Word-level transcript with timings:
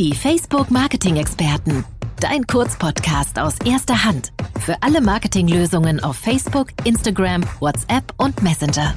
Die 0.00 0.14
Facebook 0.14 0.70
Marketing 0.70 1.16
Experten. 1.16 1.84
Dein 2.20 2.46
Kurzpodcast 2.46 3.38
aus 3.38 3.56
erster 3.66 4.02
Hand. 4.02 4.32
Für 4.58 4.74
alle 4.80 5.02
Marketinglösungen 5.02 6.02
auf 6.02 6.16
Facebook, 6.16 6.68
Instagram, 6.84 7.42
WhatsApp 7.60 8.04
und 8.16 8.42
Messenger. 8.42 8.94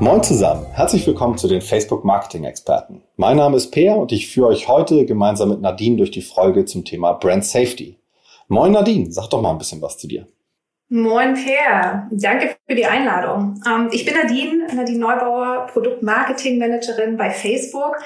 Moin 0.00 0.22
zusammen, 0.22 0.66
herzlich 0.74 1.06
willkommen 1.06 1.38
zu 1.38 1.48
den 1.48 1.62
Facebook 1.62 2.04
Marketing 2.04 2.44
Experten. 2.44 3.00
Mein 3.16 3.38
Name 3.38 3.56
ist 3.56 3.70
Peer 3.70 3.96
und 3.96 4.12
ich 4.12 4.28
führe 4.28 4.48
euch 4.48 4.68
heute 4.68 5.06
gemeinsam 5.06 5.48
mit 5.48 5.62
Nadine 5.62 5.96
durch 5.96 6.10
die 6.10 6.20
Folge 6.20 6.66
zum 6.66 6.84
Thema 6.84 7.14
Brand 7.14 7.46
Safety. 7.46 7.98
Moin 8.48 8.72
Nadine, 8.72 9.10
sag 9.10 9.30
doch 9.30 9.40
mal 9.40 9.52
ein 9.52 9.58
bisschen 9.58 9.80
was 9.80 9.96
zu 9.96 10.06
dir. 10.06 10.26
Moin 10.88 11.34
Per, 11.34 12.06
danke 12.12 12.54
für 12.64 12.76
die 12.76 12.86
Einladung. 12.86 13.60
Ähm, 13.66 13.88
ich 13.90 14.04
bin 14.04 14.14
Nadine, 14.14 14.68
Nadine 14.72 15.00
Neubauer, 15.00 15.55
Produktmarketing-Managerin 15.72 17.16
bei 17.16 17.30
Facebook. 17.30 17.96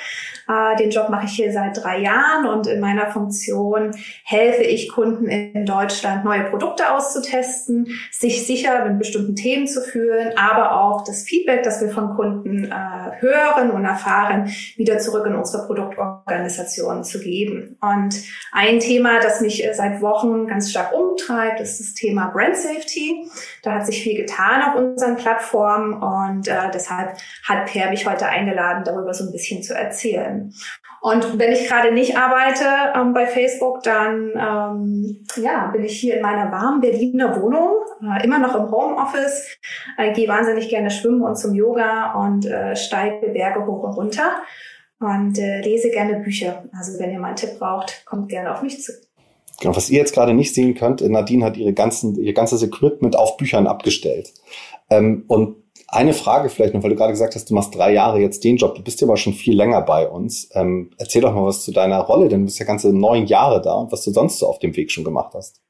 Äh, 0.49 0.77
den 0.77 0.91
Job 0.91 1.09
mache 1.09 1.27
ich 1.27 1.33
hier 1.33 1.53
seit 1.53 1.83
drei 1.83 1.99
Jahren 1.99 2.47
und 2.47 2.67
in 2.67 2.81
meiner 2.81 3.11
Funktion 3.11 3.93
helfe 4.25 4.63
ich 4.63 4.91
Kunden 4.91 5.27
in 5.27 5.67
Deutschland, 5.67 6.25
neue 6.25 6.45
Produkte 6.45 6.93
auszutesten, 6.93 7.89
sich 8.11 8.47
sicher 8.47 8.85
mit 8.85 8.99
bestimmten 8.99 9.37
Themen 9.37 9.67
zu 9.67 9.81
fühlen, 9.81 10.33
aber 10.37 10.81
auch 10.81 11.05
das 11.05 11.23
Feedback, 11.23 11.63
das 11.63 11.81
wir 11.81 11.91
von 11.91 12.17
Kunden 12.17 12.65
äh, 12.65 13.21
hören 13.21 13.71
und 13.71 13.85
erfahren, 13.85 14.51
wieder 14.77 14.99
zurück 14.99 15.27
in 15.27 15.35
unsere 15.35 15.67
Produktorganisation 15.67 17.05
zu 17.05 17.21
geben. 17.21 17.77
Und 17.81 18.23
ein 18.53 18.81
Thema, 18.81 19.21
das 19.21 19.41
mich 19.41 19.65
äh, 19.65 19.73
seit 19.75 20.01
Wochen 20.01 20.47
ganz 20.47 20.71
stark 20.71 20.93
umtreibt, 20.93 21.61
ist 21.61 21.81
das 21.81 21.95
Thema 21.95 22.29
Brand 22.29 22.57
Safety. 22.57 23.29
Da 23.63 23.75
hat 23.75 23.87
sich 23.87 24.03
viel 24.03 24.17
getan 24.17 24.63
auf 24.63 24.75
unseren 24.77 25.17
Plattformen 25.17 25.95
und 25.95 26.49
äh, 26.49 26.71
deshalb 26.73 27.17
hat 27.51 27.67
Per 27.67 27.91
mich 27.91 28.07
heute 28.07 28.27
eingeladen, 28.27 28.85
darüber 28.85 29.13
so 29.13 29.25
ein 29.25 29.33
bisschen 29.33 29.63
zu 29.63 29.75
erzählen. 29.75 30.53
Und 31.03 31.39
wenn 31.39 31.53
ich 31.53 31.67
gerade 31.67 31.93
nicht 31.93 32.17
arbeite 32.17 32.65
ähm, 32.95 33.15
bei 33.15 33.27
Facebook, 33.27 33.83
dann 33.83 34.31
ähm, 34.39 35.25
ja, 35.37 35.71
bin 35.73 35.83
ich 35.83 35.99
hier 35.99 36.17
in 36.17 36.23
meiner 36.23 36.53
warmen 36.53 36.81
Berliner 36.81 37.41
Wohnung, 37.41 37.77
äh, 38.03 38.23
immer 38.23 38.39
noch 38.39 38.55
im 38.55 38.71
Homeoffice, 38.71 39.59
äh, 39.97 40.13
gehe 40.13 40.29
wahnsinnig 40.29 40.69
gerne 40.69 40.91
schwimmen 40.91 41.23
und 41.23 41.37
zum 41.37 41.55
Yoga 41.55 42.13
und 42.13 42.47
äh, 42.47 42.77
steige 42.77 43.29
Berge 43.29 43.67
hoch 43.67 43.83
und 43.83 43.97
runter 43.97 44.43
und 45.01 45.39
äh, 45.39 45.63
lese 45.63 45.91
gerne 45.91 46.21
Bücher. 46.21 46.65
Also 46.79 46.99
wenn 46.99 47.11
ihr 47.11 47.19
mal 47.19 47.29
einen 47.29 47.37
Tipp 47.37 47.59
braucht, 47.59 48.05
kommt 48.05 48.29
gerne 48.29 48.53
auf 48.53 48.63
mich 48.63 48.83
zu. 48.83 48.93
Genau, 49.61 49.75
was 49.75 49.91
ihr 49.91 49.99
jetzt 49.99 50.15
gerade 50.15 50.35
nicht 50.35 50.55
sehen 50.55 50.75
könnt, 50.75 51.01
Nadine 51.01 51.45
hat 51.45 51.57
ihre 51.57 51.73
ganzen, 51.73 52.15
ihr 52.17 52.35
ganzes 52.35 52.63
Equipment 52.63 53.17
auf 53.17 53.37
Büchern 53.39 53.67
abgestellt. 53.67 54.33
Ähm, 54.91 55.25
und 55.29 55.60
eine 55.91 56.13
Frage 56.13 56.49
vielleicht 56.49 56.75
noch, 56.75 56.83
weil 56.83 56.91
du 56.91 56.97
gerade 56.97 57.13
gesagt 57.13 57.35
hast, 57.35 57.51
du 57.51 57.55
machst 57.55 57.75
drei 57.75 57.93
Jahre 57.93 58.21
jetzt 58.21 58.45
den 58.45 58.57
Job, 58.57 58.77
du 58.77 58.83
bist 58.83 59.01
ja 59.01 59.07
aber 59.07 59.17
schon 59.17 59.33
viel 59.33 59.57
länger 59.57 59.83
bei 59.83 60.09
uns. 60.09 60.49
Ähm, 60.55 60.91
erzähl 60.99 61.23
doch 61.23 61.35
mal 61.35 61.47
was 61.47 61.65
zu 61.65 61.73
deiner 61.73 62.01
Rolle, 62.01 62.29
denn 62.29 62.41
du 62.41 62.45
bist 62.47 62.59
ja 62.59 62.67
ganze 62.67 62.93
neun 62.93 63.27
Jahre 63.27 63.61
da 63.61 63.75
und 63.75 63.93
was 63.93 64.05
du 64.05 64.13
sonst 64.13 64.39
so 64.39 64.47
auf 64.47 64.61
dem 64.61 64.77
Weg 64.77 64.93
schon 64.93 65.05
gemacht 65.05 65.35
hast. 65.35 65.61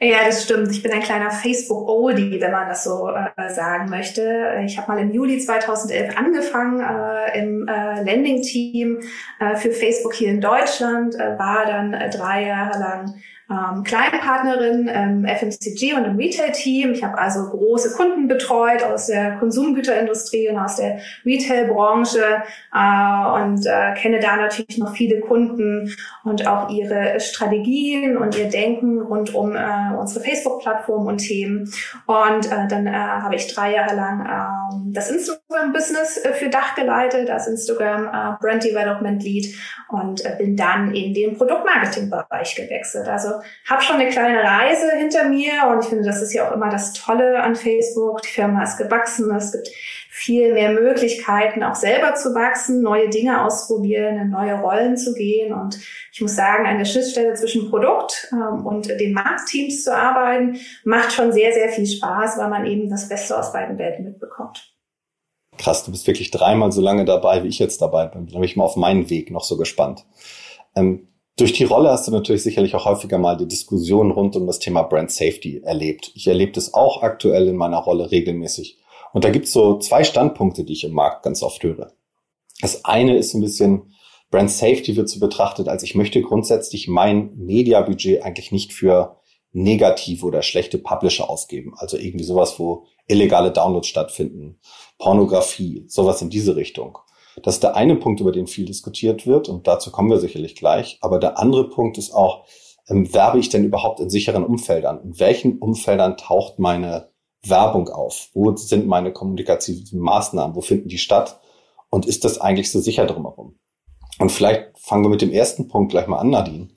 Ja, 0.00 0.18
das 0.26 0.44
stimmt. 0.44 0.70
Ich 0.70 0.80
bin 0.82 0.92
ein 0.92 1.02
kleiner 1.02 1.32
Facebook-Oldie, 1.32 2.40
wenn 2.40 2.52
man 2.52 2.68
das 2.68 2.84
so 2.84 3.08
äh, 3.08 3.52
sagen 3.52 3.90
möchte. 3.90 4.62
Ich 4.64 4.78
habe 4.78 4.92
mal 4.92 5.00
im 5.00 5.12
Juli 5.12 5.40
2011 5.40 6.16
angefangen 6.16 6.80
äh, 6.80 7.38
im 7.40 7.66
äh, 7.66 8.04
Landing-Team 8.04 9.00
äh, 9.40 9.56
für 9.56 9.72
Facebook 9.72 10.14
hier 10.14 10.30
in 10.30 10.40
Deutschland, 10.40 11.16
äh, 11.16 11.36
war 11.36 11.66
dann 11.66 11.94
äh, 11.94 12.10
drei 12.10 12.46
Jahre 12.46 12.78
lang 12.78 13.14
ähm, 13.50 13.82
Kleinpartnerin 13.82 14.88
im 14.88 15.24
FMCG 15.24 15.94
und 15.94 16.04
im 16.04 16.16
Retail-Team. 16.16 16.92
Ich 16.92 17.02
habe 17.02 17.16
also 17.16 17.48
große 17.48 17.96
Kunden 17.96 18.28
betreut 18.28 18.82
aus 18.82 19.06
der 19.06 19.36
Konsumgüterindustrie 19.38 20.50
und 20.50 20.58
aus 20.58 20.76
der 20.76 20.98
Retail-Branche 21.24 22.42
äh, 22.74 23.42
und 23.42 23.66
äh, 23.66 23.94
kenne 23.94 24.20
da 24.20 24.36
natürlich 24.36 24.78
noch 24.78 24.94
viele 24.94 25.20
Kunden 25.20 25.94
und 26.24 26.46
auch 26.46 26.68
ihre 26.68 27.20
Strategien 27.20 28.18
und 28.18 28.36
ihr 28.36 28.48
Denken 28.50 29.00
rund 29.00 29.34
um 29.34 29.56
äh, 29.56 29.94
unsere 29.98 30.24
Facebook-Plattform 30.24 31.06
und 31.06 31.18
Themen. 31.18 31.72
Und 32.06 32.46
äh, 32.52 32.68
dann 32.68 32.86
äh, 32.86 32.92
habe 32.92 33.36
ich 33.36 33.52
drei 33.52 33.74
Jahre 33.74 33.94
lang 33.94 34.26
äh, 34.26 34.57
das 34.86 35.10
Instagram-Business 35.10 36.24
äh, 36.24 36.32
für 36.32 36.48
Dach 36.48 36.74
geleitet, 36.74 37.30
als 37.30 37.46
Instagram 37.46 38.06
äh, 38.06 38.36
Brand 38.40 38.64
Development 38.64 39.22
Lead 39.22 39.54
und 39.88 40.24
äh, 40.24 40.36
bin 40.38 40.56
dann 40.56 40.94
in 40.94 41.14
den 41.14 41.36
Produktmarketing-Bereich 41.36 42.54
gewechselt. 42.54 43.08
Also 43.08 43.40
habe 43.68 43.82
schon 43.82 43.96
eine 43.96 44.10
kleine 44.10 44.42
Reise 44.42 44.90
hinter 44.96 45.28
mir 45.28 45.68
und 45.70 45.82
ich 45.82 45.88
finde, 45.88 46.04
das 46.04 46.22
ist 46.22 46.32
ja 46.32 46.48
auch 46.48 46.54
immer 46.54 46.68
das 46.68 46.92
Tolle 46.92 47.42
an 47.42 47.54
Facebook. 47.54 48.22
Die 48.22 48.28
Firma 48.28 48.62
ist 48.62 48.76
gewachsen, 48.76 49.34
es 49.34 49.52
gibt 49.52 49.68
viel 50.10 50.54
mehr 50.54 50.72
Möglichkeiten, 50.72 51.62
auch 51.62 51.74
selber 51.74 52.14
zu 52.14 52.34
wachsen, 52.34 52.80
neue 52.80 53.10
Dinge 53.10 53.44
ausprobieren, 53.44 54.18
in 54.18 54.30
neue 54.30 54.54
Rollen 54.54 54.96
zu 54.96 55.12
gehen. 55.14 55.52
Und 55.52 55.78
ich 56.12 56.20
muss 56.20 56.34
sagen, 56.34 56.66
an 56.66 56.78
der 56.78 56.86
Schnittstelle 56.86 57.34
zwischen 57.34 57.68
Produkt 57.68 58.28
ähm, 58.32 58.66
und 58.66 58.88
den 58.88 59.12
Marktteams 59.12 59.84
zu 59.84 59.94
arbeiten, 59.94 60.58
macht 60.84 61.12
schon 61.12 61.32
sehr, 61.32 61.52
sehr 61.52 61.68
viel 61.68 61.86
Spaß, 61.86 62.38
weil 62.38 62.48
man 62.48 62.66
eben 62.66 62.88
das 62.88 63.08
Beste 63.08 63.38
aus 63.38 63.52
beiden 63.52 63.78
Welten 63.78 64.06
mitbekommt. 64.06 64.74
Krass, 65.58 65.84
du 65.84 65.90
bist 65.90 66.06
wirklich 66.06 66.30
dreimal 66.30 66.72
so 66.72 66.80
lange 66.80 67.04
dabei, 67.04 67.44
wie 67.44 67.48
ich 67.48 67.58
jetzt 67.58 67.82
dabei 67.82 68.06
bin. 68.06 68.26
Da 68.26 68.34
bin 68.34 68.44
ich 68.44 68.56
mal 68.56 68.64
auf 68.64 68.76
meinen 68.76 69.10
Weg 69.10 69.30
noch 69.30 69.44
so 69.44 69.56
gespannt. 69.58 70.06
Ähm, 70.74 71.08
durch 71.36 71.52
die 71.52 71.64
Rolle 71.64 71.90
hast 71.90 72.08
du 72.08 72.12
natürlich 72.12 72.42
sicherlich 72.42 72.74
auch 72.74 72.86
häufiger 72.86 73.18
mal 73.18 73.36
die 73.36 73.46
Diskussion 73.46 74.10
rund 74.10 74.34
um 74.36 74.46
das 74.46 74.58
Thema 74.58 74.82
Brand 74.82 75.10
Safety 75.10 75.60
erlebt. 75.64 76.10
Ich 76.14 76.26
erlebe 76.26 76.52
das 76.52 76.74
auch 76.74 77.02
aktuell 77.02 77.46
in 77.46 77.56
meiner 77.56 77.78
Rolle 77.78 78.10
regelmäßig. 78.10 78.78
Und 79.12 79.24
da 79.24 79.30
gibt 79.30 79.46
es 79.46 79.52
so 79.52 79.78
zwei 79.78 80.04
Standpunkte, 80.04 80.64
die 80.64 80.72
ich 80.72 80.84
im 80.84 80.92
Markt 80.92 81.22
ganz 81.22 81.42
oft 81.42 81.62
höre. 81.62 81.92
Das 82.60 82.84
eine 82.84 83.16
ist 83.16 83.34
ein 83.34 83.40
bisschen, 83.40 83.94
Brand 84.30 84.50
Safety 84.50 84.96
wird 84.96 85.08
so 85.08 85.20
betrachtet, 85.20 85.68
als 85.68 85.82
ich 85.82 85.94
möchte 85.94 86.20
grundsätzlich 86.20 86.88
mein 86.88 87.34
Mediabudget 87.36 88.22
eigentlich 88.22 88.52
nicht 88.52 88.72
für 88.72 89.16
negative 89.52 90.26
oder 90.26 90.42
schlechte 90.42 90.78
Publisher 90.78 91.30
ausgeben. 91.30 91.72
Also 91.76 91.96
irgendwie 91.96 92.24
sowas, 92.24 92.58
wo 92.58 92.84
illegale 93.06 93.50
Downloads 93.50 93.88
stattfinden, 93.88 94.60
Pornografie, 94.98 95.84
sowas 95.88 96.20
in 96.20 96.30
diese 96.30 96.56
Richtung. 96.56 96.98
Das 97.42 97.54
ist 97.54 97.62
der 97.62 97.76
eine 97.76 97.96
Punkt, 97.96 98.20
über 98.20 98.32
den 98.32 98.46
viel 98.46 98.66
diskutiert 98.66 99.26
wird 99.26 99.48
und 99.48 99.66
dazu 99.66 99.90
kommen 99.90 100.10
wir 100.10 100.18
sicherlich 100.18 100.56
gleich. 100.56 100.98
Aber 101.00 101.18
der 101.18 101.38
andere 101.38 101.68
Punkt 101.68 101.96
ist 101.96 102.12
auch, 102.12 102.46
ähm, 102.88 103.12
werbe 103.14 103.38
ich 103.38 103.48
denn 103.48 103.64
überhaupt 103.64 104.00
in 104.00 104.10
sicheren 104.10 104.44
Umfeldern? 104.44 105.00
In 105.02 105.18
welchen 105.18 105.58
Umfeldern 105.58 106.16
taucht 106.16 106.58
meine 106.58 107.10
Werbung 107.50 107.88
auf? 107.88 108.28
Wo 108.34 108.54
sind 108.56 108.86
meine 108.86 109.12
kommunikativen 109.12 110.00
Maßnahmen? 110.00 110.56
Wo 110.56 110.60
finden 110.60 110.88
die 110.88 110.98
statt? 110.98 111.40
Und 111.90 112.06
ist 112.06 112.24
das 112.24 112.40
eigentlich 112.40 112.70
so 112.70 112.80
sicher 112.80 113.06
drumherum? 113.06 113.58
Und 114.18 114.32
vielleicht 114.32 114.78
fangen 114.78 115.04
wir 115.04 115.10
mit 115.10 115.22
dem 115.22 115.32
ersten 115.32 115.68
Punkt 115.68 115.90
gleich 115.92 116.06
mal 116.06 116.18
an, 116.18 116.30
Nadine. 116.30 116.68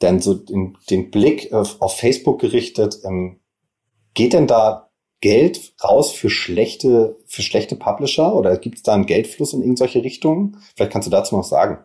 Denn 0.00 0.20
so 0.20 0.34
den, 0.34 0.76
den 0.90 1.10
Blick 1.10 1.52
auf, 1.52 1.80
auf 1.80 1.96
Facebook 1.96 2.40
gerichtet, 2.40 3.00
ähm, 3.04 3.40
geht 4.14 4.32
denn 4.32 4.46
da 4.46 4.90
Geld 5.20 5.74
raus 5.82 6.12
für 6.12 6.28
schlechte, 6.28 7.16
für 7.26 7.42
schlechte 7.42 7.76
Publisher 7.76 8.34
oder 8.34 8.56
gibt 8.58 8.76
es 8.76 8.82
da 8.82 8.92
einen 8.92 9.06
Geldfluss 9.06 9.54
in 9.54 9.62
irgendwelche 9.62 10.04
Richtungen? 10.04 10.58
Vielleicht 10.76 10.92
kannst 10.92 11.06
du 11.06 11.10
dazu 11.10 11.36
noch 11.36 11.44
sagen. 11.44 11.78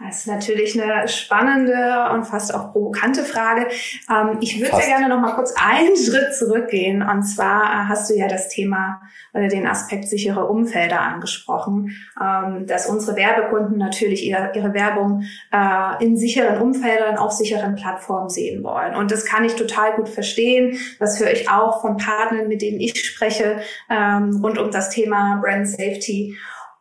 Das 0.00 0.18
ist 0.18 0.26
natürlich 0.28 0.80
eine 0.80 1.08
spannende 1.08 2.10
und 2.12 2.24
fast 2.24 2.54
auch 2.54 2.72
provokante 2.72 3.24
Frage. 3.24 3.66
Ähm, 4.08 4.38
ich 4.40 4.60
würde 4.60 4.76
sehr 4.76 4.86
gerne 4.86 5.08
noch 5.08 5.20
mal 5.20 5.34
kurz 5.34 5.52
einen 5.56 5.96
Schritt 6.08 6.34
zurückgehen. 6.34 7.02
Und 7.02 7.24
zwar 7.24 7.64
äh, 7.64 7.88
hast 7.88 8.08
du 8.08 8.14
ja 8.14 8.28
das 8.28 8.48
Thema 8.48 9.00
oder 9.34 9.48
den 9.48 9.66
Aspekt 9.66 10.08
sichere 10.08 10.46
Umfelder 10.46 11.00
angesprochen, 11.00 11.96
ähm, 12.20 12.66
dass 12.66 12.86
unsere 12.86 13.16
Werbekunden 13.16 13.76
natürlich 13.76 14.24
ihre, 14.24 14.52
ihre 14.54 14.72
Werbung 14.72 15.24
äh, 15.52 16.04
in 16.04 16.16
sicheren 16.16 16.60
Umfeldern 16.60 17.18
auf 17.18 17.32
sicheren 17.32 17.74
Plattformen 17.74 18.28
sehen 18.28 18.62
wollen. 18.62 18.94
Und 18.94 19.10
das 19.10 19.24
kann 19.24 19.44
ich 19.44 19.56
total 19.56 19.96
gut 19.96 20.08
verstehen. 20.08 20.78
Das 21.00 21.18
höre 21.18 21.32
ich 21.32 21.50
auch 21.50 21.80
von 21.80 21.96
Partnern, 21.96 22.46
mit 22.46 22.62
denen 22.62 22.78
ich 22.78 23.04
spreche, 23.04 23.60
ähm, 23.90 24.40
rund 24.44 24.58
um 24.58 24.70
das 24.70 24.90
Thema 24.90 25.40
Brand 25.42 25.68
Safety. 25.68 26.36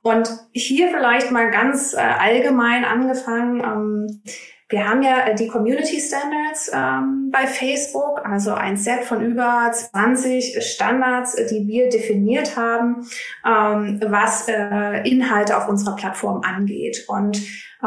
Und 0.07 0.29
hier 0.53 0.87
vielleicht 0.87 1.31
mal 1.31 1.51
ganz 1.51 1.93
äh, 1.93 1.97
allgemein 1.97 2.85
angefangen. 2.85 3.59
Ähm, 3.61 4.21
wir 4.69 4.87
haben 4.87 5.01
ja 5.01 5.27
äh, 5.27 5.35
die 5.35 5.47
Community 5.47 5.99
Standards 5.99 6.71
ähm, 6.73 7.29
bei 7.29 7.45
Facebook, 7.45 8.25
also 8.25 8.53
ein 8.53 8.77
Set 8.77 9.03
von 9.03 9.21
über 9.21 9.69
20 9.73 10.63
Standards, 10.63 11.35
äh, 11.35 11.45
die 11.47 11.67
wir 11.67 11.89
definiert 11.89 12.55
haben, 12.55 13.05
ähm, 13.45 13.99
was 14.07 14.47
äh, 14.47 15.09
Inhalte 15.09 15.57
auf 15.57 15.67
unserer 15.67 15.97
Plattform 15.97 16.41
angeht. 16.41 17.03
Und 17.09 17.41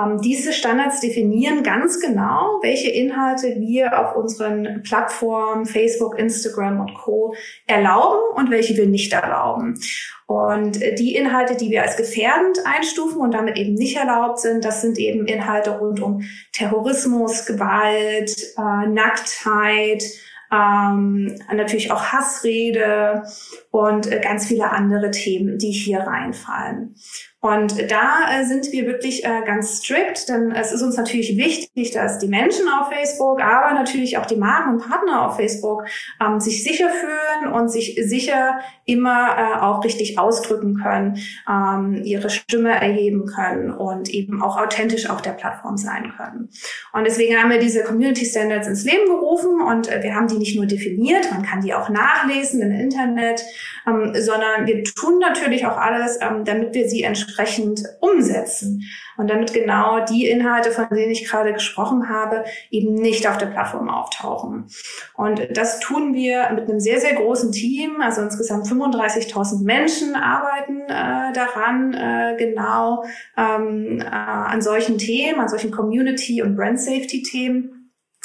ähm, 0.06 0.20
diese 0.20 0.52
Standards 0.52 1.00
definieren 1.00 1.62
ganz 1.62 2.00
genau, 2.00 2.58
welche 2.62 2.90
Inhalte 2.90 3.56
wir 3.58 3.98
auf 3.98 4.16
unseren 4.16 4.82
Plattformen 4.82 5.66
Facebook, 5.66 6.18
Instagram 6.18 6.80
und 6.80 6.94
Co 6.94 7.34
erlauben 7.66 8.20
und 8.36 8.50
welche 8.50 8.76
wir 8.76 8.86
nicht 8.86 9.12
erlauben. 9.12 9.80
Und 10.26 10.80
äh, 10.80 10.94
die 10.94 11.16
Inhalte, 11.16 11.56
die 11.56 11.70
wir 11.70 11.82
als 11.82 11.96
gefährdend 11.96 12.58
einstufen 12.64 13.20
und 13.20 13.34
damit 13.34 13.56
eben 13.56 13.74
nicht 13.74 13.96
erlaubt 13.96 14.38
sind, 14.38 14.64
das 14.64 14.80
sind 14.80 14.98
eben 14.98 15.26
Inhalte 15.26 15.78
rund 15.78 16.00
um 16.00 16.22
Terrorismus, 16.52 17.46
Gewalt, 17.46 18.36
äh, 18.56 18.86
Nacktheit, 18.88 20.04
ähm, 20.52 21.36
natürlich 21.52 21.92
auch 21.92 22.02
Hassrede 22.02 23.22
und 23.70 24.10
äh, 24.10 24.20
ganz 24.20 24.46
viele 24.46 24.70
andere 24.70 25.10
Themen, 25.10 25.58
die 25.58 25.70
hier 25.70 26.00
reinfallen. 26.00 26.96
Und 27.42 27.90
da 27.90 28.18
äh, 28.30 28.44
sind 28.44 28.70
wir 28.70 28.86
wirklich 28.86 29.24
äh, 29.24 29.42
ganz 29.46 29.78
strikt, 29.78 30.28
denn 30.28 30.50
es 30.50 30.72
ist 30.72 30.82
uns 30.82 30.96
natürlich 30.96 31.38
wichtig, 31.38 31.92
dass 31.92 32.18
die 32.18 32.28
Menschen 32.28 32.66
auf 32.68 32.92
Facebook, 32.92 33.40
aber 33.40 33.72
natürlich 33.72 34.18
auch 34.18 34.26
die 34.26 34.36
Marken 34.36 34.74
und 34.74 34.86
Partner 34.86 35.26
auf 35.26 35.36
Facebook 35.36 35.86
ähm, 36.20 36.38
sich 36.38 36.62
sicher 36.64 36.90
fühlen 36.90 37.52
und 37.52 37.70
sich 37.70 37.98
sicher 38.04 38.58
immer 38.84 39.62
auch 39.62 39.84
richtig 39.84 40.18
ausdrücken 40.18 40.74
können, 40.74 41.16
ähm, 41.48 42.02
ihre 42.04 42.28
Stimme 42.28 42.72
erheben 42.72 43.24
können 43.24 43.70
und 43.70 44.08
eben 44.08 44.42
auch 44.42 44.58
authentisch 44.58 45.08
auf 45.08 45.22
der 45.22 45.30
Plattform 45.30 45.76
sein 45.76 46.12
können. 46.16 46.50
Und 46.92 47.04
deswegen 47.04 47.36
haben 47.36 47.50
wir 47.50 47.60
diese 47.60 47.84
Community 47.84 48.26
Standards 48.26 48.66
ins 48.66 48.84
Leben 48.84 49.06
gerufen 49.06 49.60
und 49.62 49.88
wir 49.88 50.14
haben 50.14 50.26
die 50.26 50.38
nicht 50.38 50.56
nur 50.56 50.66
definiert, 50.66 51.30
man 51.30 51.42
kann 51.42 51.60
die 51.60 51.72
auch 51.72 51.88
nachlesen 51.88 52.60
im 52.60 52.72
Internet, 52.72 53.44
ähm, 53.86 54.12
sondern 54.14 54.66
wir 54.66 54.84
tun 54.84 55.18
natürlich 55.18 55.66
auch 55.66 55.76
alles, 55.76 56.18
ähm, 56.20 56.44
damit 56.44 56.74
wir 56.74 56.88
sie 56.88 57.02
entsprechend 57.02 57.82
umsetzen. 58.00 58.82
Und 59.16 59.28
damit 59.28 59.52
genau 59.52 60.04
die 60.04 60.26
Inhalte, 60.28 60.70
von 60.70 60.88
denen 60.90 61.10
ich 61.10 61.28
gerade 61.28 61.52
gesprochen 61.52 62.08
habe, 62.08 62.44
eben 62.70 62.94
nicht 62.94 63.28
auf 63.28 63.36
der 63.36 63.46
Plattform 63.46 63.90
auftauchen. 63.90 64.66
Und 65.14 65.46
das 65.52 65.80
tun 65.80 66.14
wir 66.14 66.50
mit 66.54 66.70
einem 66.70 66.80
sehr, 66.80 67.00
sehr 67.00 67.14
großen 67.14 67.52
Team, 67.52 68.00
also 68.00 68.22
insgesamt 68.22 68.66
35.000 68.66 69.62
Menschen 69.62 70.14
arbeiten 70.14 70.80
äh, 70.88 71.32
daran, 71.34 71.92
äh, 71.92 72.36
genau 72.38 73.04
ähm, 73.36 74.00
äh, 74.00 74.04
an 74.04 74.62
solchen 74.62 74.96
Themen, 74.96 75.40
an 75.40 75.48
solchen 75.48 75.70
Community- 75.70 76.42
und 76.42 76.56
Brand-Safety-Themen 76.56 77.79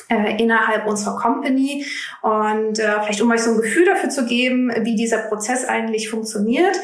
äh, 0.09 0.41
innerhalb 0.41 0.87
unserer 0.87 1.17
Company. 1.17 1.85
Und 2.21 2.79
äh, 2.79 3.01
vielleicht 3.01 3.21
um 3.21 3.31
euch 3.31 3.41
so 3.41 3.51
ein 3.51 3.61
Gefühl 3.61 3.85
dafür 3.85 4.09
zu 4.09 4.25
geben, 4.25 4.71
wie 4.81 4.95
dieser 4.95 5.19
Prozess 5.19 5.65
eigentlich 5.65 6.09
funktioniert, 6.09 6.75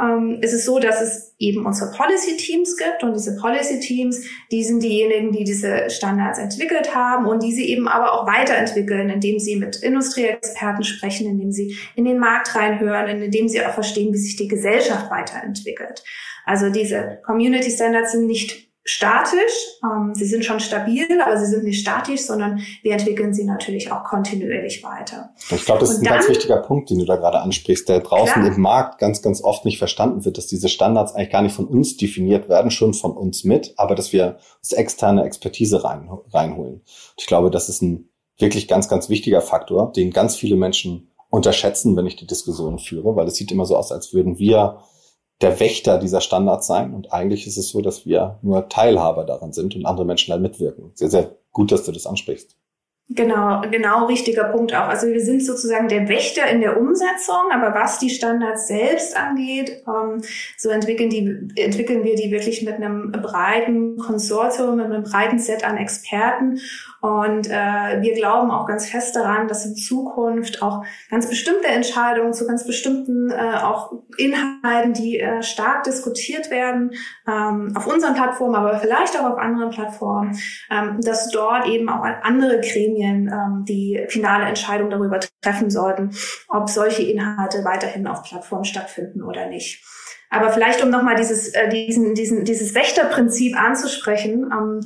ähm, 0.00 0.38
ist 0.40 0.52
es 0.52 0.64
so, 0.64 0.78
dass 0.78 1.00
es 1.00 1.34
eben 1.38 1.66
unsere 1.66 1.90
Policy-Teams 1.92 2.76
gibt. 2.76 3.02
Und 3.02 3.14
diese 3.14 3.36
Policy-Teams, 3.36 4.24
die 4.50 4.64
sind 4.64 4.82
diejenigen, 4.82 5.32
die 5.32 5.44
diese 5.44 5.90
Standards 5.90 6.38
entwickelt 6.38 6.94
haben 6.94 7.26
und 7.26 7.42
die 7.42 7.52
sie 7.52 7.68
eben 7.68 7.88
aber 7.88 8.12
auch 8.12 8.26
weiterentwickeln, 8.26 9.10
indem 9.10 9.38
sie 9.38 9.56
mit 9.56 9.82
Industrieexperten 9.82 10.84
sprechen, 10.84 11.26
indem 11.26 11.52
sie 11.52 11.76
in 11.94 12.04
den 12.04 12.18
Markt 12.18 12.54
reinhören, 12.54 13.22
indem 13.22 13.48
sie 13.48 13.64
auch 13.64 13.74
verstehen, 13.74 14.12
wie 14.12 14.18
sich 14.18 14.36
die 14.36 14.48
Gesellschaft 14.48 15.10
weiterentwickelt. 15.10 16.02
Also 16.44 16.70
diese 16.70 17.20
Community 17.24 17.70
Standards 17.70 18.12
sind 18.12 18.26
nicht 18.26 18.71
statisch. 18.84 19.78
Ähm, 19.84 20.12
sie 20.14 20.24
sind 20.24 20.44
schon 20.44 20.60
stabil, 20.60 21.06
aber 21.24 21.38
sie 21.38 21.46
sind 21.46 21.64
nicht 21.64 21.80
statisch, 21.80 22.22
sondern 22.22 22.60
wir 22.82 22.92
entwickeln 22.92 23.32
sie 23.32 23.44
natürlich 23.44 23.92
auch 23.92 24.04
kontinuierlich 24.04 24.82
weiter. 24.82 25.30
Ich 25.50 25.64
glaube, 25.64 25.80
das 25.80 25.90
ist 25.90 25.98
ein 25.98 26.04
dann, 26.04 26.14
ganz 26.14 26.28
wichtiger 26.28 26.58
Punkt, 26.58 26.90
den 26.90 26.98
du 26.98 27.04
da 27.04 27.16
gerade 27.16 27.40
ansprichst, 27.40 27.88
der 27.88 28.00
draußen 28.00 28.42
klar. 28.42 28.46
im 28.46 28.60
Markt 28.60 28.98
ganz, 28.98 29.22
ganz 29.22 29.42
oft 29.42 29.64
nicht 29.64 29.78
verstanden 29.78 30.24
wird, 30.24 30.36
dass 30.38 30.46
diese 30.46 30.68
Standards 30.68 31.14
eigentlich 31.14 31.30
gar 31.30 31.42
nicht 31.42 31.54
von 31.54 31.66
uns 31.66 31.96
definiert 31.96 32.48
werden, 32.48 32.70
schon 32.70 32.94
von 32.94 33.12
uns 33.16 33.44
mit, 33.44 33.74
aber 33.76 33.94
dass 33.94 34.12
wir 34.12 34.38
uns 34.58 34.72
externe 34.72 35.24
Expertise 35.24 35.84
rein, 35.84 36.10
reinholen. 36.32 36.74
Und 36.74 36.84
ich 37.18 37.26
glaube, 37.26 37.50
das 37.50 37.68
ist 37.68 37.82
ein 37.82 38.08
wirklich 38.38 38.66
ganz, 38.66 38.88
ganz 38.88 39.08
wichtiger 39.08 39.40
Faktor, 39.40 39.92
den 39.92 40.10
ganz 40.10 40.34
viele 40.36 40.56
Menschen 40.56 41.12
unterschätzen, 41.30 41.96
wenn 41.96 42.06
ich 42.06 42.16
die 42.16 42.26
Diskussion 42.26 42.78
führe, 42.78 43.14
weil 43.16 43.26
es 43.26 43.36
sieht 43.36 43.52
immer 43.52 43.64
so 43.64 43.76
aus, 43.76 43.92
als 43.92 44.12
würden 44.12 44.38
wir 44.38 44.80
der 45.42 45.58
Wächter 45.60 45.98
dieser 45.98 46.20
Standards 46.20 46.66
sein. 46.66 46.94
Und 46.94 47.12
eigentlich 47.12 47.46
ist 47.46 47.56
es 47.56 47.68
so, 47.68 47.80
dass 47.82 48.06
wir 48.06 48.38
nur 48.42 48.68
Teilhaber 48.68 49.24
daran 49.24 49.52
sind 49.52 49.74
und 49.74 49.84
andere 49.86 50.06
Menschen 50.06 50.32
halt 50.32 50.42
mitwirken. 50.42 50.92
Sehr, 50.94 51.10
sehr 51.10 51.36
gut, 51.52 51.72
dass 51.72 51.84
du 51.84 51.92
das 51.92 52.06
ansprichst. 52.06 52.56
Genau, 53.08 53.60
genau 53.70 54.06
richtiger 54.06 54.44
Punkt 54.44 54.74
auch. 54.74 54.88
Also 54.88 55.08
wir 55.08 55.20
sind 55.20 55.44
sozusagen 55.44 55.88
der 55.88 56.08
Wächter 56.08 56.46
in 56.48 56.60
der 56.60 56.80
Umsetzung, 56.80 57.50
aber 57.52 57.74
was 57.74 57.98
die 57.98 58.08
Standards 58.08 58.68
selbst 58.68 59.16
angeht, 59.16 59.82
ähm, 59.86 60.22
so 60.56 60.70
entwickeln 60.70 61.10
die 61.10 61.48
entwickeln 61.56 62.04
wir 62.04 62.14
die 62.14 62.30
wirklich 62.30 62.62
mit 62.62 62.76
einem 62.76 63.12
breiten 63.12 63.98
Konsortium, 63.98 64.76
mit 64.76 64.86
einem 64.86 65.02
breiten 65.02 65.38
Set 65.38 65.64
an 65.64 65.76
Experten 65.76 66.60
und 67.02 67.48
äh, 67.50 68.00
wir 68.00 68.14
glauben 68.14 68.52
auch 68.52 68.64
ganz 68.64 68.88
fest 68.88 69.16
daran, 69.16 69.48
dass 69.48 69.66
in 69.66 69.74
Zukunft 69.74 70.62
auch 70.62 70.84
ganz 71.10 71.28
bestimmte 71.28 71.66
Entscheidungen 71.66 72.32
zu 72.32 72.46
ganz 72.46 72.64
bestimmten 72.64 73.28
äh, 73.32 73.56
auch 73.60 73.92
Inhalten, 74.16 74.92
die 74.92 75.18
äh, 75.18 75.42
stark 75.42 75.82
diskutiert 75.82 76.48
werden, 76.52 76.92
ähm, 77.26 77.72
auf 77.74 77.88
unseren 77.88 78.14
Plattformen, 78.14 78.54
aber 78.54 78.78
vielleicht 78.78 79.18
auch 79.18 79.32
auf 79.32 79.38
anderen 79.38 79.70
Plattformen, 79.70 80.38
ähm, 80.70 81.00
dass 81.00 81.28
dort 81.30 81.66
eben 81.66 81.88
auch 81.88 82.04
andere 82.04 82.60
Gremien 82.60 82.91
ähm, 83.00 83.64
die 83.66 84.04
finale 84.08 84.46
Entscheidung 84.46 84.90
darüber 84.90 85.20
treffen 85.40 85.70
sollten, 85.70 86.10
ob 86.48 86.68
solche 86.68 87.02
Inhalte 87.02 87.64
weiterhin 87.64 88.06
auf 88.06 88.22
Plattformen 88.22 88.64
stattfinden 88.64 89.22
oder 89.22 89.48
nicht. 89.48 89.84
Aber 90.30 90.50
vielleicht, 90.50 90.82
um 90.82 90.88
nochmal 90.88 91.14
dieses, 91.14 91.48
äh, 91.48 91.68
diesen, 91.68 92.14
diesen, 92.14 92.44
dieses 92.44 92.74
Wächterprinzip 92.74 93.54
anzusprechen, 93.54 94.50
ähm, 94.50 94.80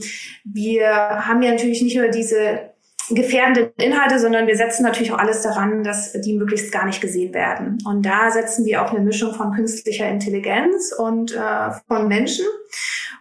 wir 0.44 0.88
haben 0.88 1.40
ja 1.42 1.52
natürlich 1.52 1.82
nicht 1.82 1.96
nur 1.96 2.08
diese 2.08 2.74
gefährdenden 3.10 3.70
Inhalte, 3.76 4.18
sondern 4.18 4.46
wir 4.46 4.56
setzen 4.56 4.82
natürlich 4.82 5.12
auch 5.12 5.18
alles 5.18 5.42
daran, 5.42 5.84
dass 5.84 6.12
die 6.12 6.36
möglichst 6.36 6.72
gar 6.72 6.86
nicht 6.86 7.00
gesehen 7.00 7.32
werden. 7.32 7.78
Und 7.86 8.04
da 8.04 8.30
setzen 8.30 8.64
wir 8.64 8.82
auch 8.82 8.90
eine 8.90 9.04
Mischung 9.04 9.32
von 9.34 9.52
künstlicher 9.52 10.08
Intelligenz 10.08 10.92
und 10.92 11.32
äh, 11.34 11.70
von 11.86 12.08
Menschen. 12.08 12.44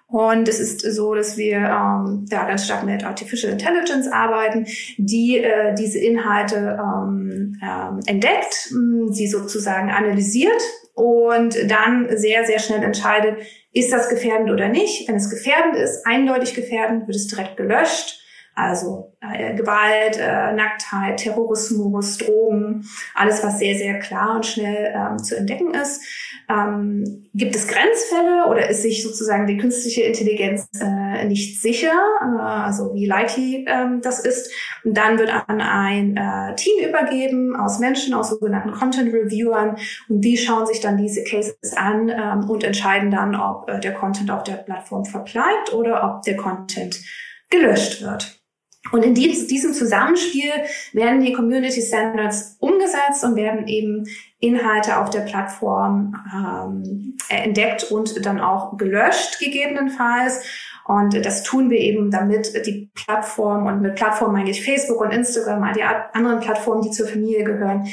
Und 0.08 0.48
es 0.48 0.60
ist 0.60 0.82
so, 0.82 1.16
dass 1.16 1.36
wir 1.36 1.58
ähm, 1.58 2.26
da 2.30 2.46
ganz 2.46 2.66
stark 2.66 2.84
mit 2.84 3.04
Artificial 3.04 3.52
Intelligence 3.52 4.08
arbeiten, 4.08 4.68
die 4.98 5.40
äh, 5.40 5.74
diese 5.74 6.00
Inhalte 6.00 6.80
ähm, 6.80 7.60
äh, 7.62 8.10
entdeckt, 8.10 8.72
sie 9.10 9.28
sozusagen 9.28 9.90
analysiert 9.90 10.62
und 10.94 11.58
dann 11.70 12.08
sehr, 12.18 12.46
sehr 12.46 12.60
schnell 12.60 12.84
entscheidet, 12.84 13.38
ist 13.74 13.92
das 13.92 14.08
gefährdend 14.08 14.52
oder 14.52 14.70
nicht. 14.70 15.08
Wenn 15.08 15.16
es 15.16 15.30
gefährdend 15.30 15.76
ist, 15.76 16.06
eindeutig 16.06 16.54
gefährdend, 16.54 17.08
wird 17.08 17.18
es 17.18 17.28
direkt 17.28 17.58
gelöscht. 17.58 18.22
Also 18.56 19.12
äh, 19.20 19.54
Gewalt, 19.54 20.18
äh, 20.18 20.54
Nacktheit, 20.54 21.18
Terrorismus, 21.18 22.18
Drogen, 22.18 22.86
alles, 23.14 23.44
was 23.44 23.60
sehr, 23.60 23.76
sehr 23.76 24.00
klar 24.00 24.38
und 24.38 24.46
schnell 24.46 24.94
ähm, 24.96 25.22
zu 25.22 25.36
entdecken 25.36 25.74
ist. 25.74 26.02
Ähm, 26.48 27.28
gibt 27.34 27.54
es 27.54 27.68
Grenzfälle 27.68 28.46
oder 28.50 28.70
ist 28.70 28.84
sich 28.84 29.04
sozusagen 29.04 29.46
die 29.46 29.58
künstliche 29.58 30.04
Intelligenz 30.04 30.70
äh, 30.80 31.26
nicht 31.26 31.62
sicher, 31.62 32.00
äh, 32.22 32.40
also 32.40 32.94
wie 32.94 33.06
likely 33.06 33.66
ähm, 33.68 34.00
das 34.02 34.20
ist? 34.20 34.50
Und 34.86 34.96
dann 34.96 35.20
wird 35.20 35.32
an 35.32 35.60
ein 35.60 36.16
äh, 36.16 36.56
Team 36.56 36.88
übergeben 36.88 37.58
aus 37.58 37.80
Menschen, 37.80 38.14
aus 38.14 38.30
sogenannten 38.30 38.72
Content 38.72 39.14
Reviewern 39.14 39.76
und 40.08 40.22
die 40.22 40.38
schauen 40.38 40.66
sich 40.66 40.80
dann 40.80 40.96
diese 40.96 41.26
Cases 41.26 41.74
an 41.76 42.08
ähm, 42.08 42.50
und 42.50 42.64
entscheiden 42.64 43.12
dann, 43.12 43.36
ob 43.36 43.70
äh, 43.70 43.82
der 43.82 43.94
Content 43.94 44.32
auf 44.32 44.44
der 44.44 44.54
Plattform 44.54 45.04
verbleibt 45.04 45.74
oder 45.74 46.06
ob 46.06 46.22
der 46.22 46.38
Content 46.38 47.02
gelöscht 47.50 48.02
wird. 48.02 48.45
Und 48.92 49.04
in 49.04 49.16
diesem 49.16 49.74
Zusammenspiel 49.74 50.52
werden 50.94 51.22
die 51.22 51.34
Community 51.34 51.82
Standards 51.82 52.58
umgesetzt 52.60 53.24
und 53.24 53.36
werden 53.36 53.68
eben 53.68 54.06
Inhalte 54.40 55.00
auf 55.00 55.10
der 55.10 55.22
Plattform 55.22 56.16
ähm, 56.34 57.18
entdeckt 57.30 57.92
und 57.92 58.26
dann 58.26 58.40
auch 58.40 58.78
gelöscht 58.78 59.40
gegebenenfalls. 59.40 60.44
Und 60.88 61.26
das 61.26 61.42
tun 61.42 61.72
wir 61.72 61.80
eben, 61.80 62.12
damit 62.12 62.64
die 62.68 62.92
Plattform 62.94 63.66
und 63.66 63.82
mit 63.82 63.96
Plattformen 63.96 64.36
eigentlich 64.36 64.64
Facebook 64.64 65.02
und 65.02 65.12
Instagram, 65.12 65.64
all 65.64 65.74
die 65.74 65.82
anderen 65.82 66.40
Plattformen, 66.42 66.84
die 66.84 66.92
zur 66.92 67.08
Familie 67.08 67.44
gehören, 67.44 67.88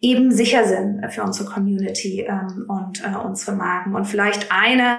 eben 0.00 0.32
sicher 0.32 0.64
sind 0.64 1.04
für 1.12 1.24
unsere 1.24 1.50
Community 1.50 2.22
ähm, 2.26 2.64
und 2.68 3.04
äh, 3.04 3.14
unsere 3.22 3.54
Marken. 3.54 3.94
Und 3.94 4.06
vielleicht 4.06 4.50
eine 4.50 4.98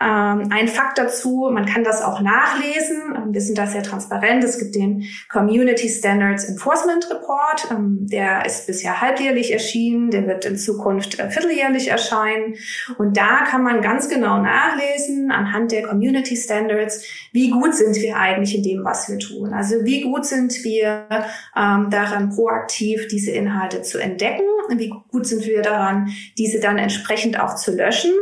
ähm, 0.00 0.50
ein 0.50 0.68
Fakt 0.68 0.96
dazu, 0.96 1.50
man 1.52 1.66
kann 1.66 1.82
das 1.82 2.02
auch 2.02 2.20
nachlesen. 2.20 3.16
Ähm, 3.16 3.34
wir 3.34 3.40
sind 3.40 3.58
da 3.58 3.66
sehr 3.66 3.82
transparent. 3.82 4.44
Es 4.44 4.60
gibt 4.60 4.76
den 4.76 5.04
Community 5.28 5.88
Standards 5.88 6.44
Enforcement 6.44 7.10
Report. 7.10 7.68
Ähm, 7.72 8.06
der 8.06 8.46
ist 8.46 8.68
bisher 8.68 9.00
halbjährlich 9.00 9.52
erschienen. 9.52 10.12
Der 10.12 10.24
wird 10.28 10.44
in 10.44 10.56
Zukunft 10.56 11.18
äh, 11.18 11.30
vierteljährlich 11.30 11.88
erscheinen. 11.88 12.54
Und 12.96 13.16
da 13.16 13.44
kann 13.50 13.64
man 13.64 13.82
ganz 13.82 14.08
genau 14.08 14.40
nachlesen 14.40 15.32
anhand 15.32 15.72
der 15.72 15.82
Community 15.82 16.36
Standards, 16.36 17.04
wie 17.32 17.50
gut 17.50 17.74
sind 17.74 17.96
wir 17.96 18.18
eigentlich 18.18 18.54
in 18.54 18.62
dem, 18.62 18.84
was 18.84 19.08
wir 19.08 19.18
tun. 19.18 19.52
Also 19.52 19.84
wie 19.84 20.02
gut 20.02 20.24
sind 20.24 20.62
wir 20.62 21.08
ähm, 21.56 21.88
daran, 21.90 22.30
proaktiv 22.30 23.08
diese 23.08 23.32
Inhalte 23.32 23.82
zu 23.82 23.98
entdecken. 23.98 24.44
Wie 24.68 24.92
gut 25.08 25.26
sind 25.26 25.44
wir 25.44 25.62
daran, 25.62 26.10
diese 26.36 26.60
dann 26.60 26.78
entsprechend 26.78 27.40
auch 27.40 27.56
zu 27.56 27.74
löschen 27.74 28.12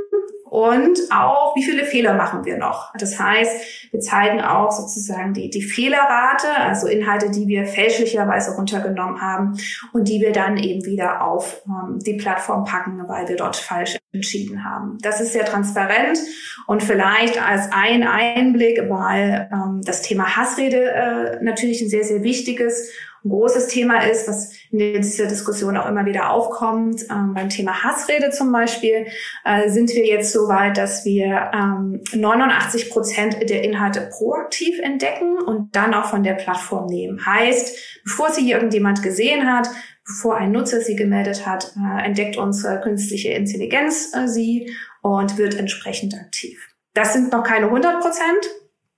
und 0.57 0.99
auch, 1.11 1.55
wie 1.55 1.63
viele 1.63 1.85
Fehler 1.85 2.15
machen 2.15 2.47
wir 2.47 2.57
noch. 2.57 2.91
Das 2.99 3.21
heißt, 3.21 3.93
wir 3.93 4.01
zeigen 4.01 4.41
auch 4.41 4.71
sozusagen 4.71 5.35
die, 5.35 5.51
die 5.51 5.61
Fehlerrate, 5.61 6.49
also 6.59 6.87
Inhalte, 6.87 7.31
die 7.31 7.47
wir 7.47 7.67
fälschlicherweise 7.67 8.53
runtergenommen 8.53 9.21
haben 9.21 9.59
und 9.93 10.09
die 10.09 10.19
wir 10.23 10.33
dann 10.33 10.57
eben 10.57 10.87
wieder 10.87 11.23
auf 11.23 11.61
ähm, 11.67 11.99
die 11.99 12.15
Plattform 12.15 12.65
packen, 12.65 13.07
weil 13.07 13.29
wir 13.29 13.37
dort 13.37 13.57
falsch 13.57 13.99
entschieden 14.15 14.65
haben. 14.65 14.97
Das 15.03 15.21
ist 15.21 15.35
sehr 15.35 15.45
transparent 15.45 16.19
und 16.67 16.83
vielleicht 16.83 17.39
als 17.47 17.71
ein 17.71 18.03
Einblick, 18.03 18.81
weil 18.89 19.51
ähm, 19.53 19.83
das 19.85 20.01
Thema 20.01 20.39
Hassrede 20.39 20.91
äh, 20.91 21.45
natürlich 21.45 21.83
ein 21.83 21.91
sehr, 21.91 22.05
sehr 22.05 22.23
wichtiges 22.23 22.91
ein 23.27 23.31
großes 23.31 23.69
Thema 23.69 24.07
ist, 24.09 24.29
was 24.29 24.53
in 24.71 24.79
dieser 24.79 25.27
Diskussion 25.27 25.77
auch 25.77 25.89
immer 25.89 26.07
wieder 26.07 26.31
aufkommt. 26.31 27.03
Ähm, 27.11 27.35
beim 27.35 27.49
Thema 27.49 27.83
Hassrede 27.83 28.31
zum 28.31 28.53
Beispiel 28.53 29.07
äh, 29.45 29.69
sind 29.69 29.91
wir 29.91 30.07
jetzt 30.07 30.33
so 30.33 30.49
weit, 30.49 30.77
dass 30.79 31.05
wir 31.05 31.51
ähm, 31.53 32.01
89 32.13 32.91
Prozent 32.91 33.51
der 33.51 33.65
Inhalte 33.65 34.09
proaktiv 34.17 34.79
entdecken 34.79 35.39
und 35.39 35.75
dann 35.75 35.93
auch 35.95 36.07
von 36.07 36.23
der 36.23 36.35
Plattform 36.35 36.87
nehmen. 36.87 37.25
Heißt, 37.27 38.03
bevor 38.05 38.31
sie 38.31 38.49
irgendjemand 38.49 39.03
gesehen 39.03 39.53
hat, 39.53 39.69
bevor 40.05 40.37
ein 40.37 40.53
Nutzer 40.53 40.81
sie 40.81 40.95
gemeldet 40.95 41.47
hat, 41.47 41.73
äh, 41.77 42.07
entdeckt 42.07 42.37
unsere 42.37 42.81
künstliche 42.81 43.31
Intelligenz 43.31 44.13
äh, 44.15 44.29
sie 44.29 44.73
und 45.03 45.37
wird 45.37 45.57
entsprechend 45.57 46.15
aktiv. 46.15 46.69
Das 46.95 47.13
sind 47.13 47.33
noch 47.33 47.43
keine 47.43 47.67
100 47.67 48.01
Prozent, 48.01 48.47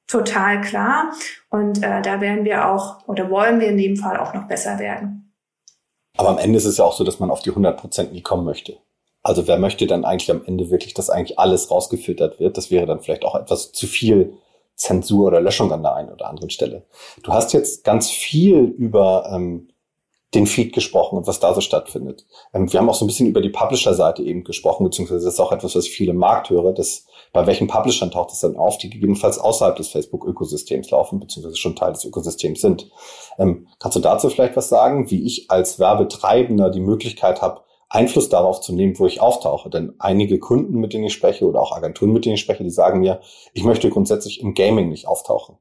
total 0.09 0.61
klar. 0.61 1.13
Und 1.51 1.85
äh, 1.85 2.03
da 2.03 2.21
werden 2.21 2.45
wir 2.45 2.69
auch 2.69 3.07
oder 3.07 3.31
wollen 3.31 3.61
wir 3.61 3.69
in 3.69 3.79
dem 3.79 3.97
Fall 3.97 4.17
auch 4.17 4.35
noch 4.35 4.49
besser 4.49 4.79
werden. 4.81 5.33
Aber 6.17 6.31
am 6.31 6.39
Ende 6.39 6.59
ist 6.59 6.65
es 6.65 6.79
ja 6.79 6.85
auch 6.85 6.95
so, 6.95 7.05
dass 7.05 7.21
man 7.21 7.31
auf 7.31 7.43
die 7.43 7.51
100 7.51 7.79
Prozent 7.79 8.13
nie 8.13 8.23
kommen 8.23 8.45
möchte. 8.45 8.79
Also 9.23 9.47
wer 9.47 9.59
möchte 9.59 9.87
dann 9.87 10.05
eigentlich 10.05 10.31
am 10.31 10.45
Ende 10.45 10.71
wirklich, 10.71 10.95
dass 10.95 11.11
eigentlich 11.11 11.39
alles 11.39 11.71
rausgefiltert 11.71 12.41
wird? 12.41 12.57
Das 12.57 12.71
wäre 12.71 12.87
dann 12.87 13.01
vielleicht 13.01 13.25
auch 13.25 13.37
etwas 13.37 13.73
zu 13.73 13.87
viel 13.87 14.35
Zensur 14.75 15.27
oder 15.27 15.41
Löschung 15.41 15.73
an 15.73 15.83
der 15.83 15.95
einen 15.95 16.11
oder 16.11 16.29
anderen 16.29 16.51
Stelle. 16.51 16.85
Du 17.23 17.33
hast 17.33 17.53
jetzt 17.53 17.85
ganz 17.85 18.11
viel 18.11 18.59
über 18.59 19.31
ähm, 19.33 19.69
den 20.35 20.47
Feed 20.47 20.75
gesprochen 20.75 21.17
und 21.17 21.27
was 21.27 21.41
da 21.41 21.55
so 21.55 21.61
stattfindet. 21.61 22.27
Ähm, 22.53 22.71
wir 22.71 22.81
haben 22.81 22.89
auch 22.91 22.95
so 22.95 23.05
ein 23.05 23.09
bisschen 23.09 23.27
über 23.27 23.41
die 23.41 23.49
Publisher-Seite 23.49 24.23
eben 24.23 24.45
gesprochen, 24.45 24.85
beziehungsweise 24.85 25.25
das 25.25 25.35
ist 25.35 25.41
auch 25.41 25.53
etwas, 25.53 25.75
was 25.75 25.87
ich 25.87 25.91
viele 25.91 26.13
Markt 26.13 26.51
höre, 26.51 26.73
dass 26.73 27.07
bei 27.33 27.47
welchen 27.47 27.67
Publishern 27.67 28.11
taucht 28.11 28.33
es 28.33 28.41
dann 28.41 28.57
auf, 28.57 28.79
die 28.79 28.91
gegebenenfalls 28.91 29.39
außerhalb 29.39 29.77
des 29.77 29.89
Facebook-Ökosystems 29.89 30.91
laufen, 30.91 31.21
beziehungsweise 31.21 31.57
schon 31.57 31.77
Teil 31.77 31.93
des 31.93 32.05
Ökosystems 32.05 32.61
sind. 32.61 32.91
Ähm, 33.39 33.69
kannst 33.79 33.97
du 33.97 34.01
dazu 34.01 34.29
vielleicht 34.29 34.57
was 34.57 34.69
sagen, 34.69 35.11
wie 35.11 35.25
ich 35.25 35.51
als 35.51 35.79
Werbetreibender 35.79 36.71
die 36.71 36.81
Möglichkeit 36.81 37.41
habe, 37.41 37.63
Einfluss 37.91 38.29
darauf 38.29 38.61
zu 38.61 38.75
nehmen, 38.75 38.99
wo 38.99 39.07
ich 39.07 39.21
auftauche. 39.23 39.71
Denn 39.71 39.95
einige 39.99 40.39
Kunden, 40.39 40.79
mit 40.79 40.93
denen 40.93 41.05
ich 41.05 41.15
spreche, 41.15 41.47
oder 41.47 41.63
auch 41.63 41.73
Agenturen, 41.73 42.13
mit 42.13 42.27
denen 42.27 42.35
ich 42.35 42.41
spreche, 42.41 42.65
die 42.65 42.71
sagen 42.71 43.01
mir, 43.01 43.21
ich 43.55 43.65
möchte 43.65 43.89
grundsätzlich 43.89 44.41
im 44.43 44.53
Gaming 44.55 44.91
nicht 44.91 45.07
auftauchen. 45.07 45.57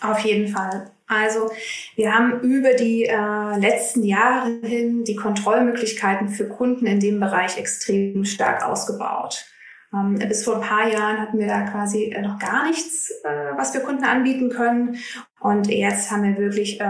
Auf 0.00 0.20
jeden 0.20 0.48
Fall. 0.48 0.90
Also 1.06 1.50
wir 1.96 2.14
haben 2.14 2.40
über 2.40 2.74
die 2.74 3.04
äh, 3.04 3.58
letzten 3.58 4.04
Jahre 4.04 4.60
hin 4.62 5.04
die 5.04 5.16
Kontrollmöglichkeiten 5.16 6.28
für 6.28 6.48
Kunden 6.48 6.86
in 6.86 7.00
dem 7.00 7.18
Bereich 7.18 7.58
extrem 7.58 8.24
stark 8.24 8.64
ausgebaut. 8.64 9.44
Ähm, 9.92 10.20
bis 10.28 10.44
vor 10.44 10.56
ein 10.56 10.60
paar 10.60 10.88
Jahren 10.88 11.18
hatten 11.18 11.38
wir 11.38 11.48
da 11.48 11.62
quasi 11.62 12.16
noch 12.22 12.38
gar 12.38 12.64
nichts, 12.68 13.10
äh, 13.24 13.56
was 13.56 13.74
wir 13.74 13.80
Kunden 13.80 14.04
anbieten 14.04 14.50
können. 14.50 14.98
Und 15.40 15.68
jetzt 15.68 16.12
haben 16.12 16.22
wir 16.22 16.38
wirklich 16.38 16.80
äh, 16.80 16.84